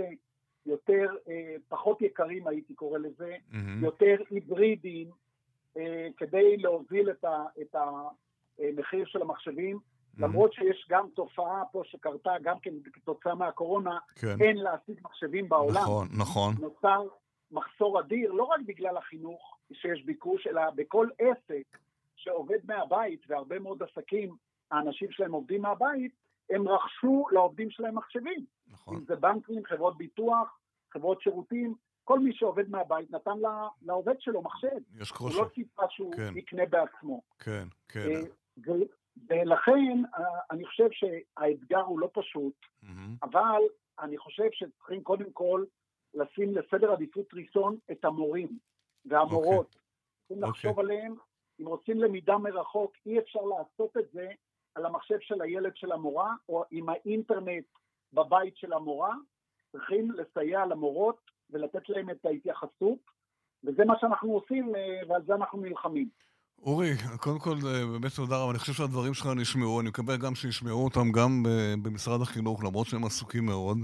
יותר, 0.65 1.15
אה, 1.29 1.55
פחות 1.67 2.01
יקרים 2.01 2.47
הייתי 2.47 2.73
קורא 2.73 2.99
לזה, 2.99 3.35
מהמם, 3.51 3.83
יותר 3.83 4.15
היברידיים, 4.29 5.07
אה, 5.77 6.07
כדי 6.17 6.57
להוזיל 6.57 7.09
את 7.09 7.23
ה- 7.23 7.45
את 7.61 7.75
המחיר 7.75 9.05
של 9.05 9.21
המחשבים. 9.21 9.79
מהמם. 10.17 10.33
למרות 10.33 10.53
שיש 10.53 10.85
גם 10.89 11.07
תופעה 11.15 11.63
פה 11.71 11.81
שקרתה 11.85 12.31
גם 12.41 12.59
כן 12.59 12.73
כתוצאה 12.93 13.35
מהקורונה, 13.35 13.97
כן, 14.15 14.35
אין 14.41 14.57
להשיג 14.57 14.99
מחשבים 15.03 15.49
בעולם. 15.49 15.81
נכון, 15.81 16.07
נכון. 16.17 16.53
נוצר 16.59 17.07
מחסור 17.51 17.99
אדיר, 17.99 18.31
לא 18.31 18.43
רק 18.43 18.59
בגלל 18.65 18.97
החינוך 18.97 19.57
שיש 19.73 20.03
ביקוש, 20.05 20.47
אלא 20.47 20.61
בכל 20.75 21.07
עסק 21.19 21.77
שעובד 22.15 22.57
מהבית, 22.67 23.21
והרבה 23.27 23.59
מאוד 23.59 23.83
עסקים, 23.83 24.35
האנשים 24.71 25.11
שלהם 25.11 25.31
עובדים 25.31 25.61
מהבית, 25.61 26.11
הם 26.49 26.67
רכשו 26.67 27.25
לעובדים 27.31 27.69
שלהם 27.69 27.95
מחשבים. 27.97 28.45
נכון. 28.67 28.95
אם 28.95 29.01
זה 29.05 29.15
בנקים, 29.15 29.65
חברות 29.65 29.97
ביטוח, 29.97 30.59
חברות 30.93 31.21
שירותים, 31.21 31.75
כל 32.03 32.19
מי 32.19 32.33
שעובד 32.33 32.69
מהבית 32.69 33.11
נתן 33.11 33.37
לה- 33.39 33.67
לעובד 33.81 34.15
שלו 34.19 34.41
מחשב. 34.41 34.67
יש 35.01 35.09
הוא 35.09 35.17
קושי. 35.17 35.37
לא 35.37 35.45
ציפה 35.55 35.83
שהוא 35.89 36.13
כן. 36.15 36.37
יקנה 36.37 36.65
בעצמו. 36.65 37.21
כן, 37.39 37.67
כן. 37.87 37.99
אה, 38.09 38.21
ו- 38.67 38.83
ולכן 39.29 40.03
אה, 40.17 40.23
אני 40.51 40.65
חושב 40.65 40.87
שהאתגר 40.91 41.79
הוא 41.81 41.99
לא 41.99 42.09
פשוט, 42.13 42.53
מהמם, 42.83 43.15
אבל 43.23 43.61
אני 43.99 44.17
חושב 44.17 44.43
שצריכים 44.51 45.03
קודם 45.03 45.31
כל 45.33 45.65
לשים 46.13 46.53
לסדר 46.57 46.91
עדיפות 46.91 47.33
ראשון 47.33 47.77
את 47.91 48.05
המורים 48.05 48.59
והמורות. 49.05 49.69
צריכים 50.19 50.37
אוקיי. 50.37 50.49
לחשוב 50.49 50.79
עליהם, 50.79 51.15
אם 51.61 51.65
רוצים 51.67 51.99
למידה 52.01 52.37
מרחוק, 52.37 52.93
אי 53.05 53.19
אפשר 53.19 53.39
לעשות 53.41 53.97
את 53.97 54.11
זה 54.11 54.27
על 54.75 54.85
המחשב 54.85 55.17
של 55.21 55.41
הילד 55.41 55.71
של 55.75 55.91
המורה, 55.91 56.33
או 56.49 56.63
עם 56.71 56.89
האינטרנט 56.89 57.65
בבית 58.13 58.57
של 58.57 58.73
המורה, 58.73 59.13
צריכים 59.71 60.11
לסייע 60.11 60.65
למורות 60.65 61.17
ולתת 61.49 61.89
להם 61.89 62.09
את 62.09 62.25
ההתייחסות, 62.25 62.99
וזה 63.63 63.85
מה 63.85 63.93
שאנחנו 64.01 64.33
עושים, 64.33 64.73
ועל 65.09 65.21
זה 65.27 65.35
אנחנו 65.35 65.61
נלחמים. 65.61 66.09
אורי, 66.61 66.89
קודם 67.19 67.39
כל, 67.39 67.55
באמת 67.91 68.11
תודה 68.15 68.35
רבה. 68.37 68.51
אני 68.51 68.59
חושב 68.59 68.73
שהדברים 68.73 69.13
שלך 69.13 69.27
נשמעו, 69.35 69.81
אני 69.81 69.89
מקווה 69.89 70.17
גם 70.17 70.35
שישמעו 70.35 70.83
אותם 70.83 71.11
גם 71.11 71.43
במשרד 71.83 72.21
החינוך, 72.21 72.63
למרות 72.63 72.87
שהם 72.87 73.05
עסוקים 73.05 73.45
מאוד. 73.45 73.77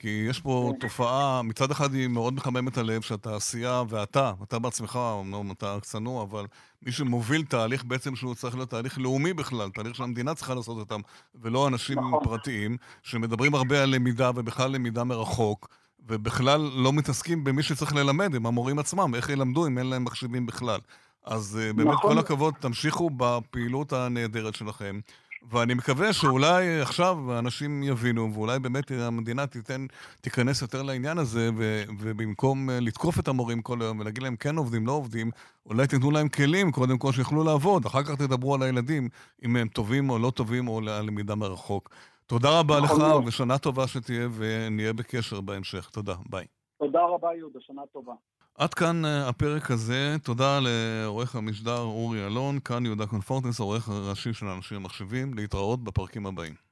כי 0.00 0.26
יש 0.28 0.40
פה 0.40 0.72
כן. 0.72 0.78
תופעה, 0.78 1.42
מצד 1.42 1.70
אחד 1.70 1.94
היא 1.94 2.08
מאוד 2.08 2.34
מחממת 2.34 2.78
הלב 2.78 3.00
שהתעשייה 3.00 3.82
ואתה, 3.88 4.32
אתה 4.42 4.58
בעצמך, 4.58 4.98
אמנם 5.20 5.52
אתה 5.52 5.78
צנוע, 5.82 6.22
אבל 6.22 6.46
מי 6.82 6.92
שמוביל 6.92 7.44
תהליך 7.44 7.84
בעצם 7.84 8.16
שהוא 8.16 8.34
צריך 8.34 8.54
להיות 8.54 8.70
תהליך 8.70 8.98
לאומי 8.98 9.32
בכלל, 9.32 9.70
תהליך 9.70 9.94
שהמדינה 9.94 10.34
צריכה 10.34 10.54
לעשות 10.54 10.78
אותם, 10.78 11.00
ולא 11.34 11.68
אנשים 11.68 11.98
נכון. 11.98 12.24
פרטיים, 12.24 12.76
שמדברים 13.02 13.54
הרבה 13.54 13.82
על 13.82 13.90
למידה 13.94 14.30
ובכלל 14.34 14.70
למידה 14.70 15.04
מרחוק, 15.04 15.68
ובכלל 16.08 16.70
לא 16.74 16.92
מתעסקים 16.92 17.44
במי 17.44 17.62
שצריך 17.62 17.94
ללמד, 17.94 18.34
עם 18.34 18.46
המורים 18.46 18.78
עצמם, 18.78 19.14
איך 19.14 19.28
ילמדו 19.28 19.66
אם 19.66 19.78
אין 19.78 19.86
להם 19.86 20.04
מחשבים 20.04 20.46
בכלל. 20.46 20.80
אז 21.24 21.58
אה, 21.62 21.72
באמת 21.72 21.92
נכון. 21.94 22.12
כל 22.12 22.18
הכבוד, 22.18 22.54
תמשיכו 22.60 23.10
בפעילות 23.16 23.92
הנהדרת 23.92 24.54
שלכם. 24.54 25.00
ואני 25.48 25.74
מקווה 25.74 26.12
שאולי 26.12 26.80
עכשיו 26.80 27.38
אנשים 27.38 27.82
יבינו, 27.82 28.34
ואולי 28.34 28.58
באמת 28.58 28.90
המדינה 28.90 29.46
תיתן, 29.46 29.86
תיכנס 30.20 30.62
יותר 30.62 30.82
לעניין 30.82 31.18
הזה, 31.18 31.50
ו, 31.56 31.82
ובמקום 31.98 32.70
אה, 32.70 32.80
לתקוף 32.80 33.18
את 33.18 33.28
המורים 33.28 33.62
כל 33.62 33.82
היום 33.82 34.00
ולהגיד 34.00 34.22
להם 34.22 34.36
כן 34.36 34.56
עובדים, 34.56 34.86
לא 34.86 34.92
עובדים, 34.92 35.30
אולי 35.66 35.86
תיתנו 35.86 36.10
להם 36.10 36.28
כלים, 36.28 36.72
קודם 36.72 36.98
כל 36.98 37.12
שיוכלו 37.12 37.44
לעבוד, 37.44 37.86
אחר 37.86 38.02
כך 38.02 38.14
תדברו 38.14 38.54
על 38.54 38.62
הילדים, 38.62 39.08
אם 39.44 39.56
הם 39.56 39.68
טובים 39.68 40.10
או 40.10 40.18
לא 40.18 40.30
טובים, 40.30 40.68
או 40.68 40.78
על 40.78 41.00
למידה 41.02 41.34
מרחוק. 41.34 41.90
תודה 42.26 42.58
רבה 42.58 42.80
לך, 42.80 42.92
ושנה 43.26 43.58
טובה 43.58 43.86
שתהיה, 43.86 44.28
ונהיה 44.36 44.92
בקשר 44.92 45.40
בהמשך. 45.40 45.90
תודה, 45.92 46.14
ביי. 46.28 46.46
תודה 46.78 47.00
רבה, 47.02 47.34
יהודה, 47.34 47.58
שנה 47.60 47.82
טובה. 47.92 48.12
עד 48.60 48.74
כאן 48.74 49.04
אה, 49.04 49.28
הפרק 49.28 49.70
הזה. 49.70 50.16
תודה 50.22 50.58
לעורך 50.62 51.36
המשדר 51.36 51.78
אורי 51.78 52.26
אלון, 52.26 52.58
כאן 52.60 52.86
יהודה 52.86 53.06
קונפורטנס, 53.06 53.60
העורך 53.60 53.88
הראשי 53.88 54.32
של 54.32 54.46
אנשים 54.46 54.82
מחשבים. 54.82 55.34
להתראות 55.34 55.84
בפרקים 55.84 56.26
הבאים. 56.26 56.69